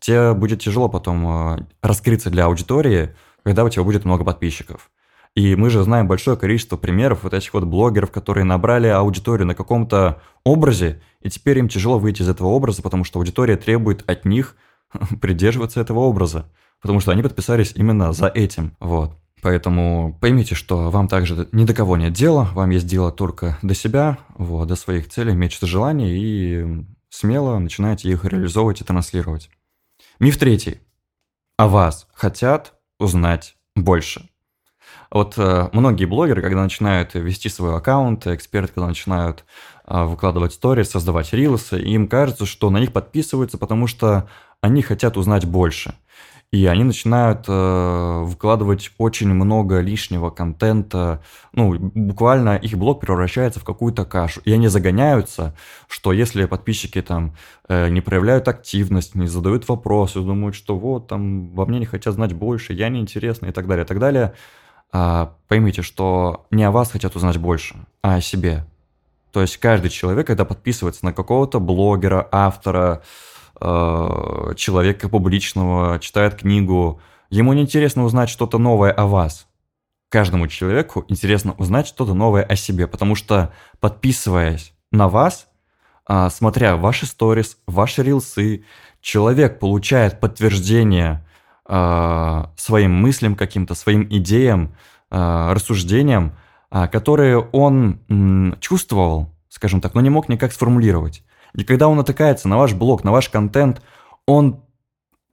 тебе 0.00 0.34
будет 0.34 0.60
тяжело 0.60 0.88
потом 0.88 1.26
э, 1.26 1.66
раскрыться 1.82 2.30
для 2.30 2.46
аудитории, 2.46 3.14
когда 3.42 3.64
у 3.64 3.68
тебя 3.68 3.84
будет 3.84 4.04
много 4.04 4.24
подписчиков. 4.24 4.90
И 5.34 5.56
мы 5.56 5.68
же 5.68 5.82
знаем 5.82 6.06
большое 6.06 6.36
количество 6.36 6.76
примеров 6.76 7.24
вот 7.24 7.34
этих 7.34 7.54
вот 7.54 7.64
блогеров, 7.64 8.12
которые 8.12 8.44
набрали 8.44 8.86
аудиторию 8.86 9.46
на 9.46 9.54
каком-то 9.54 10.22
образе, 10.44 11.02
и 11.20 11.28
теперь 11.28 11.58
им 11.58 11.68
тяжело 11.68 11.98
выйти 11.98 12.22
из 12.22 12.28
этого 12.28 12.48
образа, 12.48 12.82
потому 12.82 13.02
что 13.02 13.18
аудитория 13.18 13.56
требует 13.56 14.08
от 14.08 14.24
них 14.24 14.56
придерживаться 15.20 15.80
этого 15.80 16.00
образа, 16.00 16.50
потому 16.80 17.00
что 17.00 17.10
они 17.10 17.22
подписались 17.22 17.72
именно 17.74 18.12
за 18.12 18.28
этим, 18.28 18.76
вот. 18.78 19.18
Поэтому 19.44 20.16
поймите, 20.22 20.54
что 20.54 20.90
вам 20.90 21.06
также 21.06 21.46
ни 21.52 21.66
до 21.66 21.74
кого 21.74 21.98
нет 21.98 22.14
дела, 22.14 22.48
вам 22.54 22.70
есть 22.70 22.86
дело 22.86 23.12
только 23.12 23.58
до 23.60 23.74
себя, 23.74 24.16
вот, 24.38 24.68
до 24.68 24.74
своих 24.74 25.10
целей, 25.10 25.34
мечт 25.34 25.62
и 25.62 25.66
желаний, 25.66 26.16
и 26.16 26.86
смело 27.10 27.58
начинайте 27.58 28.08
их 28.08 28.24
реализовывать 28.24 28.80
и 28.80 28.84
транслировать. 28.84 29.50
Миф 30.18 30.38
третий. 30.38 30.80
О 31.58 31.68
вас 31.68 32.06
хотят 32.14 32.72
узнать 32.98 33.56
больше. 33.76 34.30
Вот 35.10 35.34
э, 35.36 35.68
многие 35.74 36.06
блогеры, 36.06 36.40
когда 36.40 36.62
начинают 36.62 37.12
вести 37.12 37.50
свой 37.50 37.76
аккаунт, 37.76 38.26
эксперты, 38.26 38.72
когда 38.72 38.86
начинают 38.86 39.44
э, 39.86 40.04
выкладывать 40.04 40.54
сторис, 40.54 40.88
создавать 40.88 41.34
рилсы, 41.34 41.78
им 41.82 42.08
кажется, 42.08 42.46
что 42.46 42.70
на 42.70 42.78
них 42.78 42.94
подписываются, 42.94 43.58
потому 43.58 43.88
что 43.88 44.26
они 44.62 44.80
хотят 44.80 45.18
узнать 45.18 45.44
больше. 45.44 45.94
И 46.54 46.66
они 46.66 46.84
начинают 46.84 47.46
э, 47.48 48.22
выкладывать 48.22 48.92
очень 48.96 49.28
много 49.28 49.80
лишнего 49.80 50.30
контента. 50.30 51.20
Ну, 51.52 51.76
буквально 51.76 52.54
их 52.54 52.78
блог 52.78 53.00
превращается 53.00 53.58
в 53.58 53.64
какую-то 53.64 54.04
кашу. 54.04 54.40
И 54.44 54.52
они 54.52 54.68
загоняются, 54.68 55.56
что 55.88 56.12
если 56.12 56.44
подписчики 56.44 57.02
там 57.02 57.34
э, 57.68 57.88
не 57.88 58.00
проявляют 58.00 58.46
активность, 58.46 59.16
не 59.16 59.26
задают 59.26 59.66
вопросы, 59.68 60.20
думают, 60.20 60.54
что 60.54 60.78
вот 60.78 61.08
там 61.08 61.52
во 61.56 61.66
мне 61.66 61.80
не 61.80 61.86
хотят 61.86 62.14
знать 62.14 62.34
больше, 62.34 62.72
я 62.72 62.88
неинтересный 62.88 63.48
и 63.48 63.52
так 63.52 63.66
далее, 63.66 63.84
и 63.84 63.88
так 63.88 63.98
далее. 63.98 64.34
А, 64.92 65.34
поймите, 65.48 65.82
что 65.82 66.46
не 66.52 66.62
о 66.62 66.70
вас 66.70 66.92
хотят 66.92 67.16
узнать 67.16 67.38
больше, 67.38 67.74
а 68.00 68.14
о 68.14 68.20
себе. 68.20 68.64
То 69.32 69.40
есть 69.40 69.56
каждый 69.56 69.90
человек, 69.90 70.28
когда 70.28 70.44
подписывается 70.44 71.04
на 71.04 71.12
какого-то 71.12 71.58
блогера, 71.58 72.28
автора, 72.30 73.02
Э, 73.60 74.54
человека 74.56 75.08
публичного, 75.08 75.98
читает 76.00 76.36
книгу, 76.36 77.00
ему 77.30 77.52
не 77.52 77.62
интересно 77.62 78.04
узнать 78.04 78.28
что-то 78.28 78.58
новое 78.58 78.90
о 78.90 79.06
вас. 79.06 79.46
Каждому 80.08 80.46
человеку 80.48 81.04
интересно 81.08 81.54
узнать 81.58 81.86
что-то 81.86 82.14
новое 82.14 82.42
о 82.42 82.56
себе, 82.56 82.86
потому 82.86 83.14
что 83.14 83.52
подписываясь 83.80 84.72
на 84.92 85.08
вас, 85.08 85.48
а, 86.06 86.30
смотря 86.30 86.76
ваши 86.76 87.06
сторис, 87.06 87.58
ваши 87.66 88.02
рилсы, 88.02 88.64
человек 89.00 89.58
получает 89.58 90.20
подтверждение 90.20 91.26
а, 91.64 92.52
своим 92.56 92.92
мыслям 92.92 93.36
каким-то, 93.36 93.74
своим 93.74 94.06
идеям, 94.10 94.74
а, 95.10 95.54
рассуждениям, 95.54 96.36
которые 96.90 97.38
он 97.38 98.56
чувствовал, 98.58 99.30
скажем 99.48 99.80
так, 99.80 99.94
но 99.94 100.00
не 100.00 100.10
мог 100.10 100.28
никак 100.28 100.52
сформулировать. 100.52 101.22
И 101.54 101.64
когда 101.64 101.88
он 101.88 101.96
натыкается 101.96 102.48
на 102.48 102.58
ваш 102.58 102.74
блог, 102.74 103.04
на 103.04 103.12
ваш 103.12 103.28
контент, 103.28 103.80
он 104.26 104.60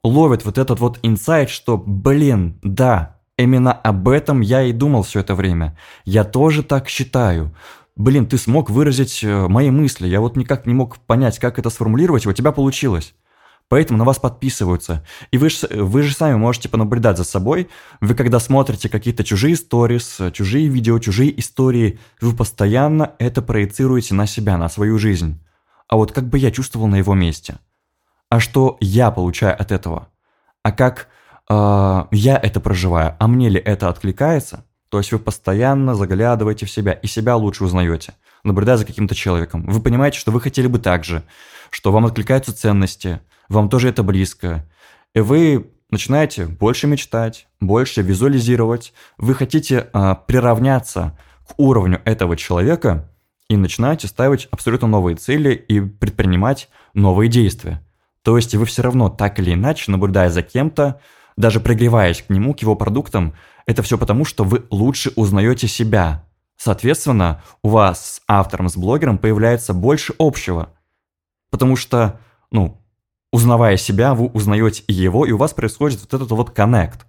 ловит 0.04 0.46
вот 0.46 0.58
этот 0.58 0.80
вот 0.80 1.00
инсайт, 1.04 1.50
что, 1.50 1.78
блин, 1.78 2.60
да, 2.62 3.18
именно 3.38 3.74
об 3.74 4.08
этом 4.08 4.42
я 4.42 4.64
и 4.64 4.72
думал 4.72 5.04
все 5.04 5.20
это 5.20 5.36
время. 5.36 5.78
Я 6.06 6.24
тоже 6.24 6.64
так 6.64 6.90
считаю. 6.90 7.56
Блин, 7.96 8.26
ты 8.26 8.38
смог 8.38 8.70
выразить 8.70 9.24
э, 9.24 9.48
мои 9.48 9.70
мысли. 9.70 10.08
Я 10.08 10.22
вот 10.22 10.36
никак 10.36 10.66
не 10.66 10.74
мог 10.74 11.00
понять, 11.00 11.40
как 11.40 11.60
это 11.60 11.70
сформулировать, 11.70 12.26
у 12.26 12.34
тебя 12.34 12.52
получилось. 12.52 13.14
Поэтому 13.68 14.00
на 14.00 14.06
вас 14.06 14.20
подписываются. 14.20 15.06
И 15.32 15.38
вы, 15.38 15.50
же, 15.50 15.68
вы 15.70 16.04
же 16.04 16.14
сами 16.14 16.36
можете 16.36 16.68
понаблюдать 16.68 17.18
за 17.18 17.24
собой. 17.24 17.70
Вы 18.02 18.16
когда 18.16 18.40
смотрите 18.40 18.90
какие-то 18.90 19.24
чужие 19.24 19.56
сторис, 19.56 20.20
чужие 20.34 20.68
видео, 20.68 21.00
чужие 21.00 21.38
истории, 21.40 22.00
вы 22.20 22.36
постоянно 22.36 23.14
это 23.18 23.42
проецируете 23.42 24.14
на 24.14 24.26
себя, 24.26 24.58
на 24.58 24.68
свою 24.68 24.98
жизнь 24.98 25.40
а 25.92 25.98
вот 25.98 26.14
как 26.14 26.24
бы 26.24 26.40
я 26.40 26.52
чувствовал 26.52 26.88
на 26.88 26.96
его 26.96 27.14
месте. 27.14 27.58
А 28.30 28.40
что 28.40 28.78
я 28.80 29.12
получаю 29.12 29.62
от 29.62 29.74
этого? 29.74 30.08
А 30.64 30.72
как 30.72 31.10
э, 31.50 32.06
я 32.12 32.38
это 32.38 32.62
проживаю? 32.62 33.18
А 33.20 33.28
мне 33.28 33.50
ли 33.50 33.60
это 33.60 33.90
откликается? 33.90 34.66
То 34.88 35.00
есть 35.00 35.12
вы 35.12 35.20
постоянно 35.20 35.94
заглядываете 35.94 36.66
в 36.66 36.72
себя 36.72 36.94
и 36.94 37.08
себя 37.08 37.36
лучше 37.36 37.66
узнаете, 37.66 38.14
наблюдая 38.46 38.78
за 38.78 38.86
каким-то 38.86 39.16
человеком. 39.16 39.66
Вы 39.68 39.82
понимаете, 39.82 40.18
что 40.18 40.32
вы 40.32 40.40
хотели 40.40 40.68
бы 40.68 40.80
так 40.80 41.04
же, 41.04 41.24
что 41.70 41.92
вам 41.92 42.06
откликаются 42.06 42.56
ценности, 42.56 43.20
вам 43.50 43.70
тоже 43.70 43.90
это 43.90 44.02
близко. 44.02 44.66
И 45.14 45.20
вы 45.20 45.72
начинаете 45.90 46.46
больше 46.46 46.88
мечтать, 46.88 47.48
больше 47.60 48.02
визуализировать. 48.02 48.94
Вы 49.18 49.36
хотите 49.36 49.90
э, 49.94 50.16
приравняться 50.26 51.18
к 51.46 51.54
уровню 51.58 52.02
этого 52.06 52.38
человека, 52.38 53.11
и 53.52 53.58
начинаете 53.58 54.08
ставить 54.08 54.48
абсолютно 54.50 54.88
новые 54.88 55.18
цели 55.18 55.54
и 55.54 55.82
предпринимать 55.82 56.70
новые 56.94 57.30
действия. 57.30 57.86
То 58.24 58.38
есть 58.38 58.56
вы 58.56 58.64
все 58.66 58.82
равно 58.82 59.10
так 59.10 59.40
или 59.40 59.54
иначе, 59.54 59.92
наблюдая 59.92 60.30
за 60.30 60.42
кем-то, 60.42 61.02
даже 61.36 61.60
прогреваясь 61.60 62.22
к 62.22 62.30
нему, 62.30 62.54
к 62.54 62.62
его 62.62 62.76
продуктам, 62.76 63.34
это 63.66 63.84
все 63.84 63.98
потому, 63.98 64.24
что 64.24 64.46
вы 64.46 64.66
лучше 64.70 65.12
узнаете 65.18 65.68
себя. 65.68 66.24
Соответственно, 66.56 67.44
у 67.62 67.70
вас 67.70 68.14
с 68.14 68.22
автором, 68.26 68.70
с 68.70 68.78
блогером 68.78 69.18
появляется 69.18 69.74
больше 69.74 70.14
общего. 70.18 70.70
Потому 71.50 71.76
что, 71.76 72.22
ну, 72.52 72.82
узнавая 73.34 73.76
себя, 73.76 74.14
вы 74.14 74.28
узнаете 74.28 74.86
его, 74.88 75.26
и 75.26 75.34
у 75.34 75.38
вас 75.38 75.54
происходит 75.54 76.00
вот 76.00 76.14
этот 76.14 76.32
вот 76.32 76.52
коннект. 76.52 77.06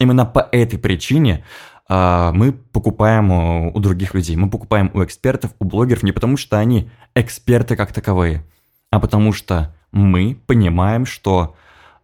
Именно 0.00 0.26
по 0.26 0.48
этой 0.50 0.76
причине 0.76 1.44
мы 1.88 2.52
покупаем 2.52 3.30
э, 3.30 3.70
у 3.74 3.78
других 3.78 4.14
людей, 4.14 4.36
мы 4.36 4.48
покупаем 4.48 4.90
у 4.94 5.04
экспертов, 5.04 5.54
у 5.58 5.64
блогеров 5.64 6.02
не 6.02 6.12
потому, 6.12 6.36
что 6.36 6.58
они 6.58 6.90
эксперты 7.14 7.76
как 7.76 7.92
таковые, 7.92 8.44
а 8.90 9.00
потому 9.00 9.32
что 9.32 9.74
мы 9.92 10.38
понимаем, 10.46 11.04
что 11.04 11.56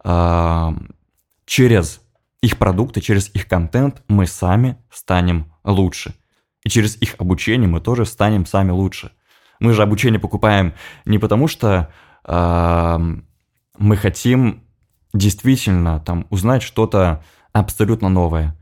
э, 0.03 0.71
через 1.45 2.01
их 2.41 2.57
продукты, 2.57 3.01
через 3.01 3.33
их 3.33 3.47
контент 3.47 4.03
мы 4.07 4.27
сами 4.27 4.77
станем 4.91 5.51
лучше. 5.63 6.13
И 6.63 6.69
через 6.69 6.95
их 7.01 7.15
обучение 7.17 7.67
мы 7.67 7.81
тоже 7.81 8.05
станем 8.05 8.45
сами 8.45 8.69
лучше. 8.69 9.11
Мы 9.59 9.73
же 9.73 9.81
обучение 9.81 10.19
покупаем 10.19 10.73
не 11.05 11.17
потому, 11.17 11.47
что 11.47 11.91
э, 12.23 12.99
мы 13.79 13.97
хотим 13.97 14.63
действительно 15.11 15.99
там 15.99 16.27
узнать 16.29 16.61
что-то 16.61 17.23
абсолютно 17.51 18.09
новое– 18.09 18.55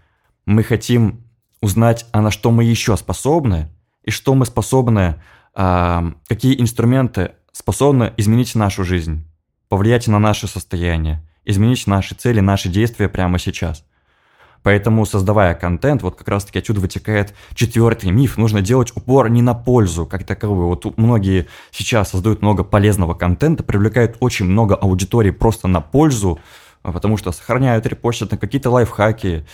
мы 0.50 0.63
хотим 0.63 1.24
узнать, 1.62 2.08
а 2.12 2.22
на 2.22 2.32
что 2.32 2.50
мы 2.50 2.63
еще 2.63 2.98
способны, 2.98 3.70
и 4.03 4.10
что 4.10 4.34
мы 4.34 4.46
способны, 4.46 5.22
а, 5.53 6.13
какие 6.27 6.60
инструменты 6.60 7.34
способны 7.51 8.13
изменить 8.18 8.56
нашу 8.56 8.84
жизнь, 8.84 9.27
повлиять 9.68 10.08
на 10.08 10.18
наше 10.18 10.48
состояние, 10.48 11.24
изменить 11.46 11.86
наши 11.86 12.15
цели, 12.15 12.39
наши 12.39 12.68
действия 12.68 13.10
прямо 13.10 13.38
сейчас. 13.38 13.86
Поэтому, 14.63 15.06
создавая 15.06 15.53
контент, 15.53 16.01
вот 16.01 16.15
как 16.15 16.27
раз-таки 16.27 16.60
отсюда 16.60 16.82
вытекает 16.82 17.34
четвертый 17.53 18.10
миф. 18.10 18.38
Нужно 18.38 18.62
делать 18.62 18.91
упор 18.96 19.29
не 19.29 19.41
на 19.41 19.53
пользу, 19.53 20.06
как 20.06 20.25
таковую. 20.25 20.68
Вот 20.68 20.98
многие 20.98 21.48
сейчас 21.72 22.10
создают 22.10 22.41
много 22.41 22.63
полезного 22.63 23.13
контента, 23.13 23.63
привлекают 23.63 24.18
очень 24.20 24.46
много 24.46 24.75
аудитории 24.75 25.32
просто 25.32 25.68
на 25.68 25.79
пользу, 25.79 26.39
а, 26.82 26.91
потому 26.91 27.18
что 27.18 27.32
сохраняют, 27.32 27.86
репостят 27.86 28.32
на 28.32 28.38
какие-то 28.38 28.72
лайфхаки. 28.72 29.46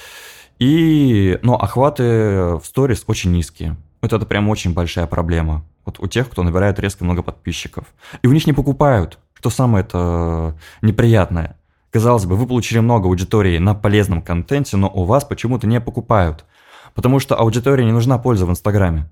И, 0.59 1.37
но 1.41 1.55
охваты 1.55 2.55
в 2.55 2.61
сторис 2.63 3.03
очень 3.07 3.31
низкие. 3.31 3.75
Вот 4.01 4.13
это 4.13 4.25
прям 4.25 4.49
очень 4.49 4.73
большая 4.73 5.07
проблема. 5.07 5.65
Вот 5.85 5.99
у 5.99 6.07
тех, 6.07 6.29
кто 6.29 6.43
набирает 6.43 6.79
резко 6.79 7.03
много 7.03 7.23
подписчиков. 7.23 7.85
И 8.21 8.27
у 8.27 8.31
них 8.31 8.47
не 8.47 8.53
покупают, 8.53 9.19
что 9.35 9.49
самое 9.49 9.83
это 9.83 10.57
неприятное. 10.81 11.57
Казалось 11.91 12.25
бы, 12.25 12.35
вы 12.35 12.47
получили 12.47 12.79
много 12.79 13.07
аудитории 13.07 13.57
на 13.57 13.73
полезном 13.73 14.21
контенте, 14.21 14.77
но 14.77 14.89
у 14.89 15.03
вас 15.03 15.23
почему-то 15.23 15.67
не 15.67 15.79
покупают. 15.79 16.45
Потому 16.93 17.19
что 17.19 17.35
аудитории 17.35 17.83
не 17.83 17.91
нужна 17.91 18.17
польза 18.17 18.45
в 18.45 18.49
Инстаграме. 18.49 19.09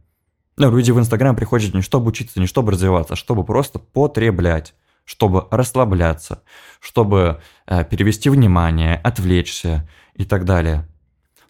Ну, 0.58 0.70
люди 0.72 0.92
в 0.92 1.00
Инстаграм 1.00 1.36
приходят 1.36 1.74
не 1.74 1.82
чтобы 1.82 2.10
учиться, 2.10 2.40
не 2.40 2.46
чтобы 2.46 2.72
развиваться, 2.72 3.14
а 3.14 3.18
чтобы 3.18 3.44
просто 3.44 3.80
потреблять, 3.80 4.74
чтобы 5.06 5.48
расслабляться, 5.50 6.44
чтобы 6.80 7.42
э, 7.66 7.84
перевести 7.84 8.30
внимание, 8.30 8.96
отвлечься 9.04 9.88
и 10.16 10.26
так 10.26 10.46
далее. 10.46 10.88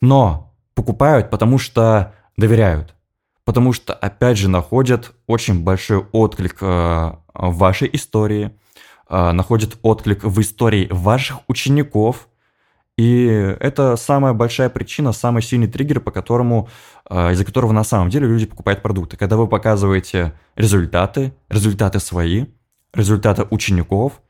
Но 0.04 0.54
покупают, 0.76 1.32
потому 1.32 1.58
что 1.58 2.14
доверяют. 2.38 2.94
Потому 3.44 3.74
что, 3.74 3.94
опять 3.94 4.38
же, 4.38 4.50
находят 4.50 5.14
очень 5.26 5.64
большой 5.64 6.06
отклик 6.12 6.58
э, 6.62 6.66
в 7.34 7.58
вашей 7.58 7.90
истории– 7.92 8.52
а, 9.16 9.32
находит 9.32 9.78
отклик 9.84 10.24
в 10.24 10.42
истории 10.42 10.88
ваших 10.90 11.42
учеников. 11.48 12.30
И 12.98 13.26
это 13.60 13.96
самая 13.96 14.34
большая 14.34 14.70
причина, 14.70 15.12
самый 15.12 15.44
сильный 15.44 15.68
триггер, 15.68 16.00
по 16.00 16.10
которому, 16.10 16.68
а, 17.08 17.32
из-за 17.32 17.46
которого 17.46 17.74
на 17.74 17.84
самом 17.84 18.10
деле 18.10 18.28
люди 18.28 18.48
покупают 18.48 18.82
продукты. 18.82 19.16
Когда 19.16 19.38
вы 19.38 19.48
показываете 19.48 20.34
результаты, 20.56 21.32
результаты 21.48 22.00
свои, 22.00 22.46
результаты 22.94 23.46
учеников, 23.52 24.22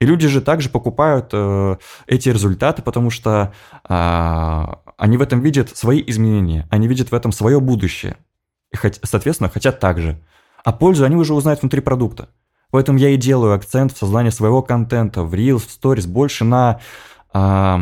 и 0.00 0.06
люди 0.06 0.28
же 0.28 0.40
также 0.40 0.68
покупают 0.68 1.30
э, 1.32 1.76
эти 2.06 2.28
результаты, 2.28 2.82
потому 2.82 3.10
что 3.10 3.52
э, 3.88 4.64
они 4.98 5.16
в 5.16 5.22
этом 5.22 5.40
видят 5.40 5.74
свои 5.76 6.02
изменения, 6.06 6.66
они 6.70 6.88
видят 6.88 7.10
в 7.10 7.14
этом 7.14 7.32
свое 7.32 7.60
будущее. 7.60 8.16
И, 8.72 8.76
соответственно, 9.04 9.48
хотят 9.48 9.80
так 9.80 9.98
же. 9.98 10.20
А 10.64 10.72
пользу 10.72 11.04
они 11.04 11.16
уже 11.16 11.32
узнают 11.32 11.62
внутри 11.62 11.80
продукта. 11.80 12.28
Поэтому 12.70 12.98
я 12.98 13.08
и 13.08 13.16
делаю 13.16 13.54
акцент 13.54 13.92
в 13.92 13.96
создании 13.96 14.30
своего 14.30 14.60
контента, 14.60 15.22
в 15.22 15.32
Reels, 15.32 15.60
в 15.60 15.68
Stories, 15.68 16.06
больше 16.06 16.44
на 16.44 16.80
а, 17.32 17.80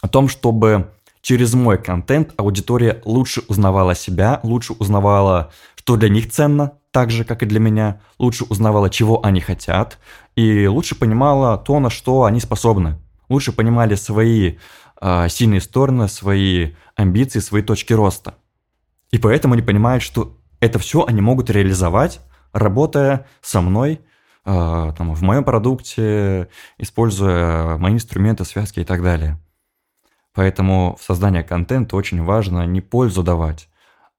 о 0.00 0.08
том, 0.08 0.28
чтобы 0.28 0.90
через 1.20 1.54
мой 1.54 1.78
контент 1.78 2.32
аудитория 2.36 3.00
лучше 3.04 3.42
узнавала 3.46 3.94
себя, 3.94 4.40
лучше 4.42 4.72
узнавала, 4.72 5.52
что 5.76 5.96
для 5.96 6.08
них 6.08 6.30
ценно, 6.30 6.72
так 6.90 7.10
же, 7.10 7.24
как 7.24 7.42
и 7.42 7.46
для 7.46 7.60
меня, 7.60 8.00
лучше 8.18 8.44
узнавала, 8.44 8.90
чего 8.90 9.24
они 9.24 9.40
хотят, 9.40 9.98
и 10.36 10.66
лучше 10.66 10.94
понимала 10.94 11.58
то, 11.58 11.78
на 11.80 11.90
что 11.90 12.24
они 12.24 12.40
способны. 12.40 12.98
Лучше 13.28 13.52
понимали 13.52 13.94
свои 13.94 14.56
сильные 15.28 15.60
стороны, 15.60 16.08
свои 16.08 16.72
амбиции, 16.96 17.40
свои 17.40 17.62
точки 17.62 17.92
роста. 17.92 18.34
И 19.10 19.18
поэтому 19.18 19.54
они 19.54 19.62
понимают, 19.62 20.02
что 20.02 20.38
это 20.60 20.78
все 20.78 21.04
они 21.04 21.20
могут 21.20 21.50
реализовать 21.50 22.20
работая 22.54 23.26
со 23.42 23.60
мной, 23.60 24.00
э, 24.46 24.92
там, 24.96 25.14
в 25.14 25.22
моем 25.22 25.44
продукте, 25.44 26.48
используя 26.78 27.76
мои 27.76 27.92
инструменты, 27.92 28.44
связки 28.44 28.80
и 28.80 28.84
так 28.84 29.02
далее. 29.02 29.38
Поэтому 30.32 30.96
в 30.98 31.04
создании 31.04 31.42
контента 31.42 31.96
очень 31.96 32.22
важно 32.22 32.64
не 32.66 32.80
пользу 32.80 33.22
давать, 33.22 33.68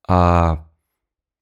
а 0.08 0.68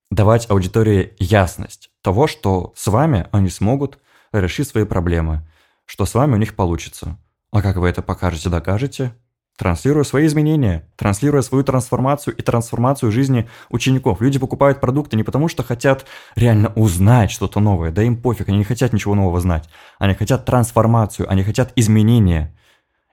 давать 0.10 0.50
аудитории 0.50 1.16
ясность 1.20 1.92
того, 2.02 2.28
что 2.28 2.74
с 2.76 2.88
вами 2.88 3.28
они 3.32 3.50
смогут 3.50 4.00
решить 4.32 4.68
свои 4.68 4.86
проблемы, 4.86 5.48
что 5.86 6.06
с 6.06 6.14
вами 6.14 6.34
у 6.34 6.38
них 6.38 6.56
получится. 6.56 7.18
А 7.52 7.62
как 7.62 7.76
вы 7.78 7.88
это 7.88 8.02
покажете, 8.02 8.50
докажете? 8.50 9.14
Транслируя 9.58 10.04
свои 10.04 10.26
изменения, 10.26 10.88
транслируя 10.96 11.42
свою 11.42 11.64
трансформацию 11.64 12.36
и 12.36 12.42
трансформацию 12.42 13.12
жизни 13.12 13.48
учеников. 13.70 14.22
Люди 14.22 14.40
покупают 14.40 14.82
продукты 14.82 15.16
не 15.16 15.24
потому, 15.24 15.48
что 15.48 15.64
хотят 15.64 16.06
реально 16.36 16.72
узнать 16.76 17.32
что-то 17.32 17.60
новое, 17.60 17.92
да 17.92 18.04
им 18.04 18.18
пофиг, 18.18 18.50
они 18.50 18.58
не 18.58 18.64
хотят 18.64 18.94
ничего 18.94 19.16
нового 19.16 19.40
знать. 19.40 19.70
Они 20.00 20.14
хотят 20.16 20.46
трансформацию, 20.46 21.30
они 21.30 21.44
хотят 21.44 21.72
изменения. 21.76 22.56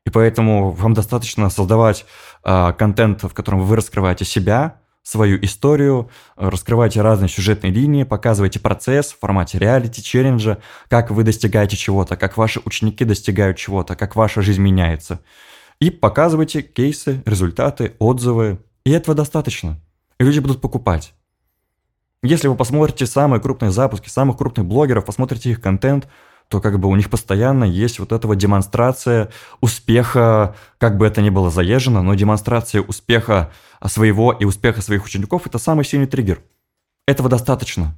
И 0.07 0.11
поэтому 0.11 0.71
вам 0.71 0.95
достаточно 0.95 1.51
создавать 1.51 2.07
э, 2.43 2.73
контент, 2.79 3.23
в 3.23 3.35
котором 3.35 3.61
вы 3.61 3.77
раскрываете 3.77 4.25
себя, 4.25 4.77
свою 5.03 5.43
историю, 5.43 6.11
раскрываете 6.37 7.03
разные 7.03 7.29
сюжетные 7.29 7.73
линии, 7.73 8.05
показываете 8.05 8.61
процесс 8.61 9.13
в 9.13 9.19
формате 9.19 9.59
реалити, 9.59 10.03
челленджа, 10.03 10.59
как 10.89 11.11
вы 11.11 11.23
достигаете 11.25 11.77
чего-то, 11.77 12.17
как 12.17 12.37
ваши 12.37 12.61
ученики 12.65 13.05
достигают 13.05 13.57
чего-то, 13.57 13.95
как 13.95 14.17
ваша 14.17 14.41
жизнь 14.41 14.63
меняется– 14.63 15.21
и 15.81 15.91
показывайте 15.91 16.63
кейсы, 16.63 17.23
результаты, 17.25 17.95
отзывы. 17.99 18.59
И 18.85 18.91
этого 18.91 19.15
достаточно. 19.15 19.81
И 20.19 20.25
люди 20.25 20.39
будут 20.39 20.61
покупать. 20.61 21.15
Если 22.23 22.49
вы 22.49 22.55
посмотрите 22.55 23.07
самые 23.07 23.41
крупные 23.41 23.71
запуски 23.71 24.11
самых 24.11 24.37
крупных 24.37 24.67
блогеров, 24.67 25.07
посмотрите 25.07 25.51
их 25.51 25.61
контент, 25.61 26.07
то 26.49 26.61
как 26.61 26.79
бы 26.79 26.89
у 26.89 26.97
них 26.97 27.09
постоянно 27.09 27.65
есть 27.65 27.99
вот 27.99 28.13
эта 28.13 28.27
вот 28.27 28.35
демонстрация 28.35 29.31
успеха, 29.61 30.55
как 30.79 30.99
бы 30.99 31.07
это 31.07 31.23
ни 31.23 31.31
было 31.31 31.49
заезжено, 31.49 32.03
но 32.03 32.15
демонстрация 32.15 32.83
успеха 32.83 33.53
своего 33.87 34.33
и 34.33 34.45
успеха 34.45 34.83
своих 34.83 35.05
учеников– 35.05 35.43
это 35.47 35.59
самый 35.59 35.85
сильный 35.85 36.09
триггер. 36.09 36.43
Этого 37.07 37.29
достаточно. 37.29 37.97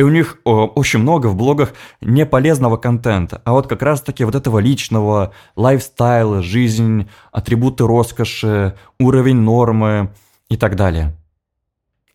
И 0.00 0.02
у 0.02 0.08
них 0.08 0.38
очень 0.44 1.00
много 1.00 1.26
в 1.26 1.36
блогах 1.36 1.74
неполезного 2.00 2.78
контента, 2.78 3.42
а 3.44 3.52
вот 3.52 3.66
как 3.66 3.82
раз-таки 3.82 4.24
вот 4.24 4.34
этого 4.34 4.58
личного, 4.58 5.34
лайфстайла, 5.56 6.42
жизнь, 6.42 7.10
атрибуты 7.32 7.86
роскоши, 7.86 8.78
уровень 8.98 9.36
нормы 9.36 10.14
и 10.48 10.56
так 10.56 10.76
далее. 10.76 11.14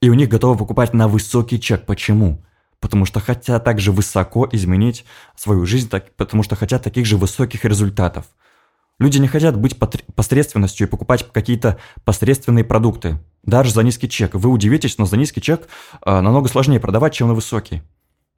И 0.01 0.09
у 0.09 0.15
них 0.15 0.29
готовы 0.29 0.57
покупать 0.57 0.95
на 0.95 1.07
высокий 1.07 1.61
чек. 1.61 1.85
Почему? 1.85 2.43
Потому 2.79 3.05
что 3.05 3.19
хотят 3.19 3.63
также 3.63 3.91
высоко 3.91 4.49
изменить 4.51 5.05
свою 5.35 5.67
жизнь, 5.67 5.87
так, 5.87 6.09
потому 6.15 6.41
что 6.41 6.55
хотят 6.55 6.81
таких 6.81 7.05
же 7.05 7.17
высоких 7.17 7.65
результатов. 7.65 8.25
Люди 8.97 9.19
не 9.19 9.27
хотят 9.27 9.59
быть 9.59 9.77
посредственностью 10.15 10.87
и 10.87 10.89
покупать 10.89 11.23
какие-то 11.31 11.77
посредственные 12.03 12.63
продукты 12.63 13.19
даже 13.45 13.71
за 13.71 13.83
низкий 13.83 14.09
чек. 14.09 14.33
Вы 14.33 14.49
удивитесь, 14.49 14.97
но 14.97 15.05
за 15.05 15.17
низкий 15.17 15.41
чек 15.41 15.67
э, 16.05 16.19
намного 16.19 16.47
сложнее 16.49 16.79
продавать, 16.79 17.13
чем 17.13 17.27
на 17.27 17.33
высокий. 17.33 17.81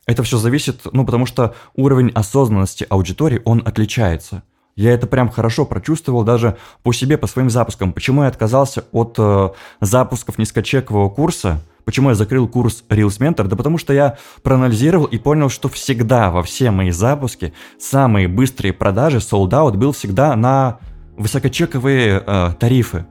Это 0.05 0.23
все 0.23 0.37
зависит, 0.37 0.81
ну, 0.91 1.05
потому 1.05 1.25
что 1.25 1.53
уровень 1.75 2.11
осознанности 2.15 2.85
аудитории, 2.89 3.41
он 3.43 3.61
отличается. 3.65 4.43
Я 4.75 4.93
это 4.93 5.07
прям 5.07 5.29
хорошо 5.29 5.65
прочувствовал 5.65 6.23
даже 6.23 6.57
по 6.83 6.93
себе, 6.93 7.17
по 7.17 7.27
своим 7.27 7.49
запускам. 7.49 7.91
Почему 7.91 8.21
я 8.21 8.29
отказался 8.29 8.85
от 8.91 9.15
э, 9.17 9.49
запусков 9.81 10.37
низкочекового 10.37 11.09
курса? 11.09 11.59
Почему 11.83 12.09
я 12.09 12.15
закрыл 12.15 12.47
курс 12.47 12.83
Reels 12.89 13.19
Mentor? 13.19 13.47
Да 13.47 13.55
потому 13.55 13.77
что 13.79 13.91
я 13.91 14.17
проанализировал 14.43 15.05
и 15.05 15.17
понял, 15.17 15.49
что 15.49 15.67
всегда 15.67 16.29
во 16.29 16.43
все 16.43 16.69
мои 16.69 16.91
запуски 16.91 17.53
самые 17.79 18.27
быстрые 18.27 18.71
продажи, 18.71 19.17
sold 19.17 19.49
out, 19.49 19.77
был 19.77 19.93
всегда 19.93 20.35
на 20.35 20.77
высокочековые 21.17 22.23
э, 22.25 22.53
тарифы 22.59 23.05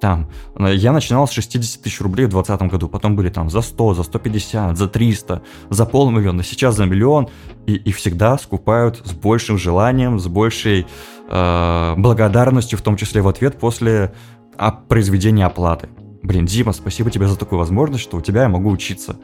там, 0.00 0.28
э, 0.58 0.74
я 0.74 0.92
начинал 0.92 1.26
с 1.26 1.30
60 1.30 1.82
тысяч 1.82 2.00
рублей 2.00 2.26
в 2.26 2.30
2020 2.30 2.70
году, 2.70 2.88
потом 2.88 3.16
были 3.16 3.30
там 3.30 3.50
за 3.50 3.60
100, 3.62 3.94
за 3.94 4.02
150, 4.02 4.76
за 4.76 4.88
300, 4.88 5.42
за 5.70 5.86
полмиллиона, 5.86 6.42
сейчас 6.42 6.76
за 6.76 6.84
миллион, 6.84 7.28
и, 7.66 7.74
и 7.74 7.92
всегда 7.92 8.38
скупают 8.38 9.02
с 9.04 9.12
большим 9.12 9.58
желанием, 9.58 10.18
с 10.18 10.26
большей 10.26 10.86
э, 11.28 11.94
благодарностью, 11.96 12.78
в 12.78 12.82
том 12.82 12.96
числе 12.96 13.22
в 13.22 13.28
ответ 13.28 13.58
после 13.58 14.12
а, 14.56 14.70
произведения 14.70 15.46
оплаты. 15.46 15.88
Блин, 16.22 16.46
Дима, 16.46 16.72
спасибо 16.72 17.10
тебе 17.10 17.28
за 17.28 17.36
такую 17.36 17.58
возможность, 17.58 18.02
что 18.02 18.16
у 18.16 18.20
тебя 18.20 18.42
я 18.42 18.48
могу 18.48 18.70
учиться. 18.70 19.16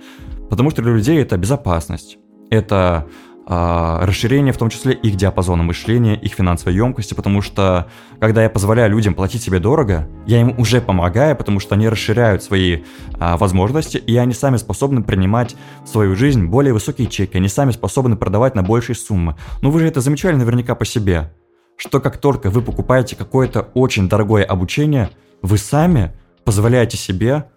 Потому 0.49 0.71
что 0.71 0.83
для 0.83 0.93
людей 0.93 1.21
это 1.21 1.37
безопасность, 1.37 2.19
это 2.51 3.09
расширение 3.47 4.53
в 4.53 4.57
том 4.57 4.71
числе 4.71 4.95
их 4.95 5.17
диапазона 5.17 5.63
мышления, 5.63 6.15
их 6.15 6.35
финансовой 6.35 6.75
емкости, 6.75 7.15
потому 7.15 7.43
что 7.43 7.89
когда 8.21 8.43
я 8.43 8.51
позволяю 8.51 8.91
людям 8.91 9.15
платить 9.15 9.43
себе 9.43 9.59
дорого, 9.59 10.09
я 10.27 10.41
им 10.41 10.55
уже 10.59 10.81
помогаю, 10.81 11.37
потому 11.37 11.59
что 11.59 11.75
они 11.75 11.89
расширяют 11.89 12.43
свои 12.43 12.85
а, 13.19 13.37
возможности, 13.37 13.97
и 13.97 14.17
они 14.17 14.33
сами 14.33 14.59
способны 14.59 15.03
принимать 15.03 15.57
в 15.85 15.89
свою 15.89 16.15
жизнь 16.15 16.47
более 16.47 16.73
высокие 16.73 17.09
чеки, 17.09 17.37
они 17.37 17.49
сами 17.49 17.73
способны 17.73 18.17
продавать 18.17 18.55
на 18.55 18.63
большие 18.63 18.95
суммы. 18.95 19.37
Но 19.61 19.71
вы 19.71 19.81
же 19.81 19.89
это 19.89 20.01
замечали 20.01 20.37
наверняка 20.37 20.77
по 20.77 20.85
себе, 20.85 21.33
что 21.77 22.01
как 22.01 22.19
только 22.19 22.49
вы 22.49 22.63
покупаете 22.63 23.17
какое-то 23.17 23.69
очень 23.75 24.09
дорогое 24.09 24.45
обучение, 24.45 25.11
вы 25.43 25.59
сами 25.59 26.13
позволяете 26.45 26.97
себе 26.97 27.51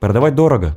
продавать 0.00 0.34
дорого. 0.34 0.76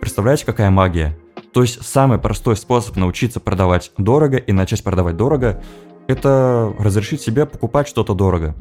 Представляете, 0.00 0.46
какая 0.46 0.70
магия? 0.70 1.16
То 1.54 1.62
есть 1.62 1.86
самый 1.86 2.18
простой 2.18 2.56
способ 2.56 2.96
научиться 2.96 3.38
продавать 3.38 3.92
дорого 3.96 4.36
и 4.36 4.50
начать 4.50 4.82
продавать 4.82 5.16
дорого– 5.16 5.62
это 6.08 6.74
разрешить 6.80 7.20
себе 7.20 7.46
покупать 7.46 7.86
что-то 7.86 8.12
дорого. 8.12 8.56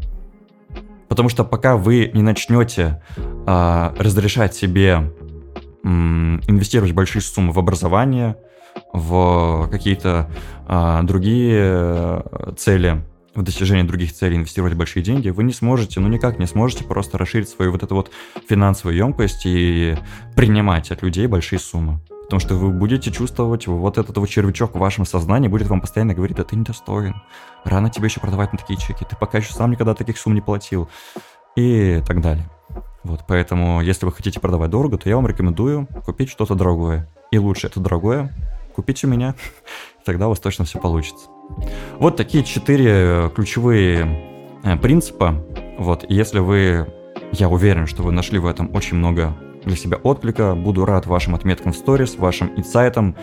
Потому 1.08 1.28
что 1.28 1.44
пока 1.44 1.76
вы 1.76 2.12
не 2.14 2.22
начнете 2.22 3.02
а, 3.48 3.96
разрешать 3.98 4.56
себе 4.56 5.12
м, 5.84 6.40
инвестировать 6.48 6.94
большие 6.94 7.24
суммы 7.24 7.52
в 7.52 7.58
образование, 7.58 8.38
в 8.94 9.70
какие-то 9.72 10.30
а, 10.68 11.02
другие 11.02 12.22
э, 12.24 12.54
цели, 12.58 13.04
в 13.34 13.42
достижении 13.42 13.84
других 13.84 14.14
целей 14.14 14.38
инвестировать 14.38 14.76
большие 14.76 15.04
деньги, 15.04 15.30
вы 15.30 15.44
не 15.44 15.54
сможете, 15.54 16.00
ну 16.00 16.08
никак 16.08 16.38
не 16.38 16.46
сможете 16.46 16.84
просто 16.84 17.18
расширить 17.18 17.50
свою 17.50 17.72
вот 17.72 17.82
эту 17.82 17.96
вот 17.96 18.12
финансовую 18.48 18.96
емкость 18.96 19.46
и 19.46 19.96
принимать 20.36 20.92
от 20.92 21.02
людей 21.02 21.26
большие 21.26 21.58
суммы. 21.58 22.00
Потому 22.34 22.48
что 22.48 22.56
вы 22.56 22.72
будете 22.72 23.12
чувствовать 23.12 23.68
вот 23.68 24.00
этот 24.00 24.18
вот 24.18 24.28
червячок 24.28 24.74
в 24.74 24.80
вашем 24.80 25.06
сознании, 25.06 25.48
будет 25.48 25.68
вам 25.68 25.82
постоянно 25.82 26.16
говорить, 26.16 26.36
да 26.36 26.44
ты 26.44 26.56
не 26.56 26.64
достоин, 26.64 27.14
рано 27.64 27.92
тебе 27.92 28.06
еще 28.06 28.20
продавать 28.20 28.52
на 28.54 28.58
такие 28.58 28.80
чеки, 28.80 29.06
ты 29.08 29.16
пока 29.16 29.38
еще 29.38 29.54
сам 29.54 29.70
никогда 29.70 29.94
таких 29.94 30.18
сумм 30.18 30.34
не 30.34 30.42
платил 30.42 30.90
и 31.56 32.02
так 32.08 32.22
далее. 32.22 32.50
Вот, 33.04 33.26
поэтому, 33.28 33.82
если 33.82 34.08
вы 34.08 34.12
хотите 34.12 34.40
продавать 34.40 34.72
дорого, 34.72 34.98
то 34.98 35.08
я 35.08 35.16
вам 35.16 35.28
рекомендую 35.28 35.86
купить 36.04 36.32
что-то 36.32 36.56
дорогое. 36.56 37.08
И 37.30 37.38
лучше 37.38 37.68
это 37.68 37.80
дорогое 37.80 38.34
купить 38.76 39.04
у 39.04 39.08
меня, 39.08 39.36
тогда 40.04 40.26
у 40.26 40.30
вас 40.30 40.40
точно 40.40 40.66
все 40.66 40.80
получится. 40.80 41.28
Вот 42.00 42.18
такие 42.18 42.44
четыре 42.44 43.30
ключевые 43.36 44.58
э, 44.64 44.76
принципа. 44.78 45.36
Вот, 45.78 46.04
если 46.10 46.40
вы, 46.40 46.92
я 47.32 47.48
уверен, 47.48 47.86
что 47.86 48.02
вы 48.02 48.12
нашли 48.12 48.40
в 48.40 48.48
этом 48.48 48.74
очень 48.74 48.98
много 48.98 49.36
для 49.66 49.76
себя 49.76 49.98
отклика, 49.98 50.56
буду 50.56 50.86
рад 50.86 51.06
вашим 51.06 51.36
отметкам 51.36 51.74
в 51.74 51.76
сторис, 51.76 52.16
вашим 52.18 52.52
инсайтам, 52.58 53.16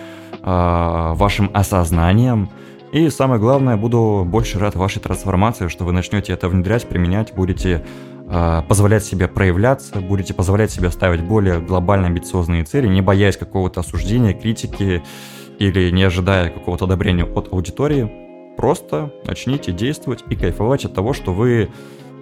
а, 0.42 1.14
вашим 1.14 1.50
осознанием. 1.52 2.48
И 2.92 3.08
самое 3.08 3.40
главное, 3.40 3.76
буду 3.76 4.24
больше 4.26 4.58
рад 4.58 4.74
вашей 4.74 5.00
трансформации, 5.00 5.68
что 5.68 5.84
вы 5.84 5.92
начнете 5.92 6.32
это 6.32 6.48
внедрять, 6.48 6.88
применять, 6.88 7.34
будете 7.34 7.84
а, 8.28 8.62
позволять 8.62 9.04
себе 9.04 9.28
проявляться, 9.28 10.00
будете 10.00 10.34
позволять 10.34 10.70
себе 10.70 10.90
ставить 10.90 11.22
более 11.22 11.60
глобально 11.60 12.06
амбициозные 12.06 12.64
цели, 12.64 12.88
не 12.88 13.00
боясь 13.00 13.36
какого-то 13.36 13.80
осуждения, 13.80 14.32
критики 14.32 15.02
или 15.58 15.90
не 15.90 16.02
ожидая 16.02 16.50
какого-то 16.50 16.86
одобрения 16.86 17.24
от 17.24 17.52
аудитории. 17.52 18.54
Просто 18.56 19.12
начните 19.24 19.72
действовать 19.72 20.24
и 20.28 20.36
кайфовать 20.36 20.84
от 20.84 20.94
того, 20.94 21.12
что 21.12 21.32
вы 21.32 21.70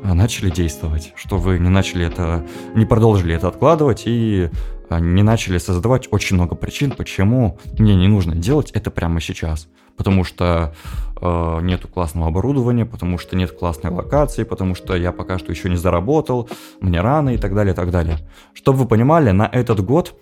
начали 0.02 0.50
действовать, 0.50 1.12
что 1.16 1.38
вы 1.38 1.58
не 1.58 1.68
начали 1.68 2.06
это, 2.06 2.46
не 2.74 2.86
продолжили 2.86 3.34
это 3.34 3.48
откладывать 3.48 4.02
и 4.06 4.50
а, 4.88 5.00
не 5.00 5.22
начали 5.22 5.58
создавать 5.58 6.08
очень 6.10 6.36
много 6.36 6.54
причин, 6.54 6.92
почему 6.92 7.58
мне 7.78 7.94
не 7.94 8.08
нужно 8.08 8.34
делать 8.34 8.70
это 8.72 8.90
прямо 8.90 9.20
сейчас. 9.20 9.68
Потому 9.96 10.22
что 10.22 10.74
э, 11.20 11.58
нету 11.62 11.88
классного 11.88 12.28
оборудования, 12.28 12.86
потому 12.86 13.18
что 13.18 13.34
нет 13.34 13.50
классной 13.50 13.90
локации, 13.90 14.44
потому 14.44 14.76
что 14.76 14.94
я 14.94 15.10
пока 15.10 15.38
что 15.38 15.50
еще 15.50 15.68
не 15.68 15.76
заработал, 15.76 16.48
мне 16.80 17.00
рано 17.00 17.30
и 17.30 17.36
так 17.36 17.52
далее, 17.52 17.72
и 17.72 17.76
так 17.76 17.90
далее. 17.90 18.18
Чтобы 18.54 18.78
вы 18.78 18.86
понимали, 18.86 19.32
на 19.32 19.46
этот 19.46 19.84
год 19.84 20.14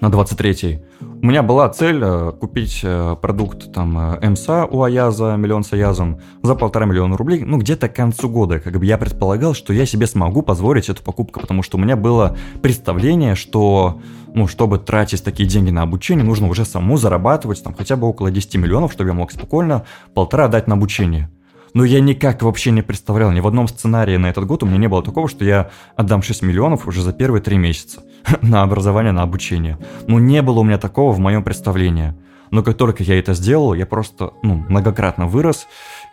на 0.00 0.08
23-й. 0.08 0.84
У 1.22 1.26
меня 1.26 1.42
была 1.42 1.68
цель 1.70 2.00
э, 2.02 2.32
купить 2.38 2.80
э, 2.82 3.16
продукт 3.20 3.72
там 3.72 3.98
э, 3.98 4.30
МСА 4.30 4.66
у 4.66 4.82
Аяза, 4.82 5.36
миллион 5.36 5.64
с 5.64 5.72
Аязом, 5.72 6.20
за 6.42 6.54
полтора 6.54 6.84
миллиона 6.84 7.16
рублей, 7.16 7.42
ну 7.42 7.56
где-то 7.58 7.88
к 7.88 7.96
концу 7.96 8.28
года. 8.28 8.60
Как 8.60 8.78
бы 8.78 8.84
я 8.84 8.98
предполагал, 8.98 9.54
что 9.54 9.72
я 9.72 9.86
себе 9.86 10.06
смогу 10.06 10.42
позволить 10.42 10.90
эту 10.90 11.02
покупку, 11.02 11.40
потому 11.40 11.62
что 11.62 11.78
у 11.78 11.80
меня 11.80 11.96
было 11.96 12.36
представление, 12.62 13.34
что 13.34 14.00
ну, 14.34 14.46
чтобы 14.46 14.78
тратить 14.78 15.24
такие 15.24 15.48
деньги 15.48 15.70
на 15.70 15.82
обучение, 15.82 16.24
нужно 16.24 16.48
уже 16.48 16.66
саму 16.66 16.98
зарабатывать 16.98 17.64
там 17.64 17.74
хотя 17.74 17.96
бы 17.96 18.06
около 18.06 18.30
10 18.30 18.56
миллионов, 18.56 18.92
чтобы 18.92 19.08
я 19.08 19.14
мог 19.14 19.32
спокойно 19.32 19.86
полтора 20.12 20.48
дать 20.48 20.68
на 20.68 20.74
обучение. 20.74 21.30
Но 21.72 21.84
я 21.84 22.00
никак 22.00 22.42
вообще 22.42 22.70
не 22.70 22.82
представлял, 22.82 23.32
ни 23.32 23.40
в 23.40 23.46
одном 23.46 23.68
сценарии 23.68 24.16
на 24.16 24.26
этот 24.26 24.46
год 24.46 24.62
у 24.62 24.66
меня 24.66 24.78
не 24.78 24.88
было 24.88 25.02
такого, 25.02 25.28
что 25.28 25.44
я 25.44 25.70
отдам 25.96 26.22
6 26.22 26.42
миллионов 26.42 26.86
уже 26.86 27.02
за 27.02 27.12
первые 27.12 27.42
3 27.42 27.56
месяца 27.56 28.02
на 28.42 28.62
образование, 28.62 29.12
на 29.12 29.22
обучение. 29.22 29.78
Ну, 30.06 30.18
не 30.18 30.42
было 30.42 30.60
у 30.60 30.64
меня 30.64 30.78
такого 30.78 31.12
в 31.12 31.18
моем 31.18 31.42
представлении. 31.42 32.14
Но 32.50 32.62
как 32.62 32.76
только 32.76 33.02
я 33.02 33.18
это 33.18 33.34
сделал, 33.34 33.74
я 33.74 33.86
просто 33.86 34.32
ну, 34.42 34.64
многократно 34.68 35.26
вырос 35.26 35.66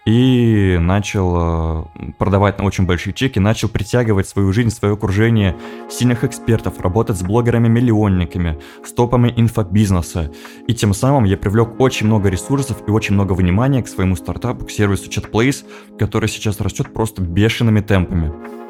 и 0.06 0.78
начал 0.82 1.36
э, 1.36 2.12
продавать 2.18 2.58
на 2.58 2.66
очень 2.66 2.86
большие 2.86 3.14
чеки, 3.14 3.40
начал 3.40 3.70
притягивать 3.70 4.28
свою 4.28 4.52
жизнь, 4.52 4.70
свое 4.70 4.96
окружение 4.96 5.56
сильных 5.90 6.24
экспертов, 6.24 6.82
работать 6.82 7.18
с 7.18 7.22
блогерами-миллионниками, 7.22 8.60
с 8.84 8.92
топами 8.92 9.34
инфобизнеса. 9.36 10.32
И 10.68 10.74
тем 10.74 10.94
самым 10.94 11.24
я 11.24 11.38
привлек 11.38 11.80
очень 11.80 12.08
много 12.08 12.30
ресурсов 12.30 12.78
и 12.86 12.92
очень 12.92 13.14
много 13.14 13.34
внимания 13.34 13.82
к 13.82 13.88
своему 13.88 14.16
стартапу, 14.16 14.66
к 14.66 14.72
сервису 14.72 15.10
ChatPlace, 15.10 15.66
который 15.98 16.28
сейчас 16.28 16.60
растет 16.60 16.94
просто 16.94 17.22
бешеными 17.22 17.80
темпами. 17.80 18.63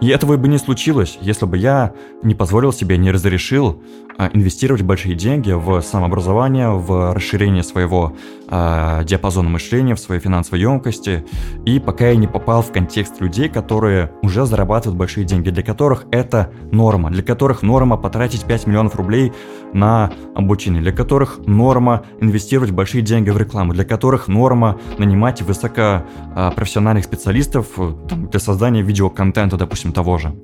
И 0.00 0.08
этого 0.08 0.36
бы 0.36 0.48
не 0.48 0.58
случилось, 0.58 1.18
если 1.20 1.46
бы 1.46 1.58
я 1.58 1.92
не 2.22 2.34
позволил 2.34 2.72
себе, 2.72 2.96
не 2.98 3.10
разрешил 3.10 3.82
инвестировать 4.18 4.82
большие 4.82 5.14
деньги 5.14 5.52
в 5.52 5.80
самообразование, 5.80 6.70
в 6.70 7.14
расширение 7.14 7.62
своего 7.62 8.16
э, 8.48 9.04
диапазона 9.04 9.48
мышления, 9.48 9.94
в 9.94 10.00
своей 10.00 10.20
финансовой 10.20 10.60
емкости. 10.60 11.24
И 11.64 11.78
пока 11.78 12.08
я 12.08 12.16
не 12.16 12.26
попал 12.26 12.62
в 12.62 12.72
контекст 12.72 13.20
людей, 13.20 13.48
которые 13.48 14.12
уже 14.22 14.44
зарабатывают 14.44 14.98
большие 14.98 15.24
деньги, 15.24 15.50
для 15.50 15.62
которых 15.62 16.06
это 16.10 16.50
норма, 16.72 17.10
для 17.10 17.22
которых 17.22 17.62
норма 17.62 17.96
потратить 17.96 18.44
5 18.44 18.66
миллионов 18.66 18.96
рублей 18.96 19.32
на 19.72 20.12
обучение, 20.34 20.82
для 20.82 20.92
которых 20.92 21.38
норма 21.46 22.04
инвестировать 22.20 22.72
большие 22.72 23.02
деньги 23.02 23.30
в 23.30 23.38
рекламу, 23.38 23.72
для 23.72 23.84
которых 23.84 24.26
норма 24.26 24.80
нанимать 24.98 25.42
высокопрофессиональных 25.42 27.04
специалистов 27.04 27.66
э, 27.76 27.92
для 28.30 28.40
создания 28.40 28.82
видеоконтента, 28.82 29.56
допустим, 29.56 29.92
того 29.92 30.18
же. 30.18 30.34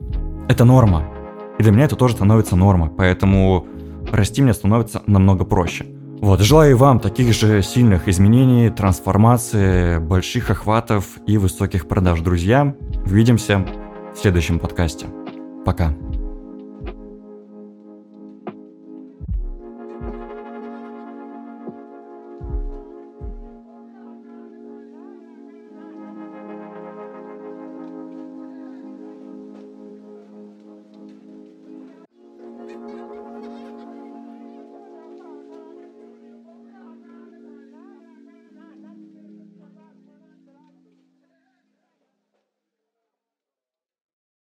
Это 0.48 0.64
норма. 0.64 1.13
И 1.58 1.62
для 1.62 1.72
меня 1.72 1.84
это 1.84 1.96
тоже 1.96 2.14
становится 2.14 2.56
нормой, 2.56 2.90
поэтому 2.90 3.66
расти 4.10 4.42
мне 4.42 4.54
становится 4.54 5.02
намного 5.06 5.44
проще. 5.44 5.86
Вот, 6.20 6.40
желаю 6.40 6.76
вам 6.76 7.00
таких 7.00 7.34
же 7.34 7.62
сильных 7.62 8.08
изменений, 8.08 8.70
трансформации, 8.70 9.98
больших 9.98 10.50
охватов 10.50 11.18
и 11.26 11.36
высоких 11.36 11.86
продаж, 11.86 12.20
друзья. 12.20 12.74
Увидимся 13.04 13.66
в 14.14 14.18
следующем 14.18 14.58
подкасте. 14.58 15.06
Пока. 15.66 15.94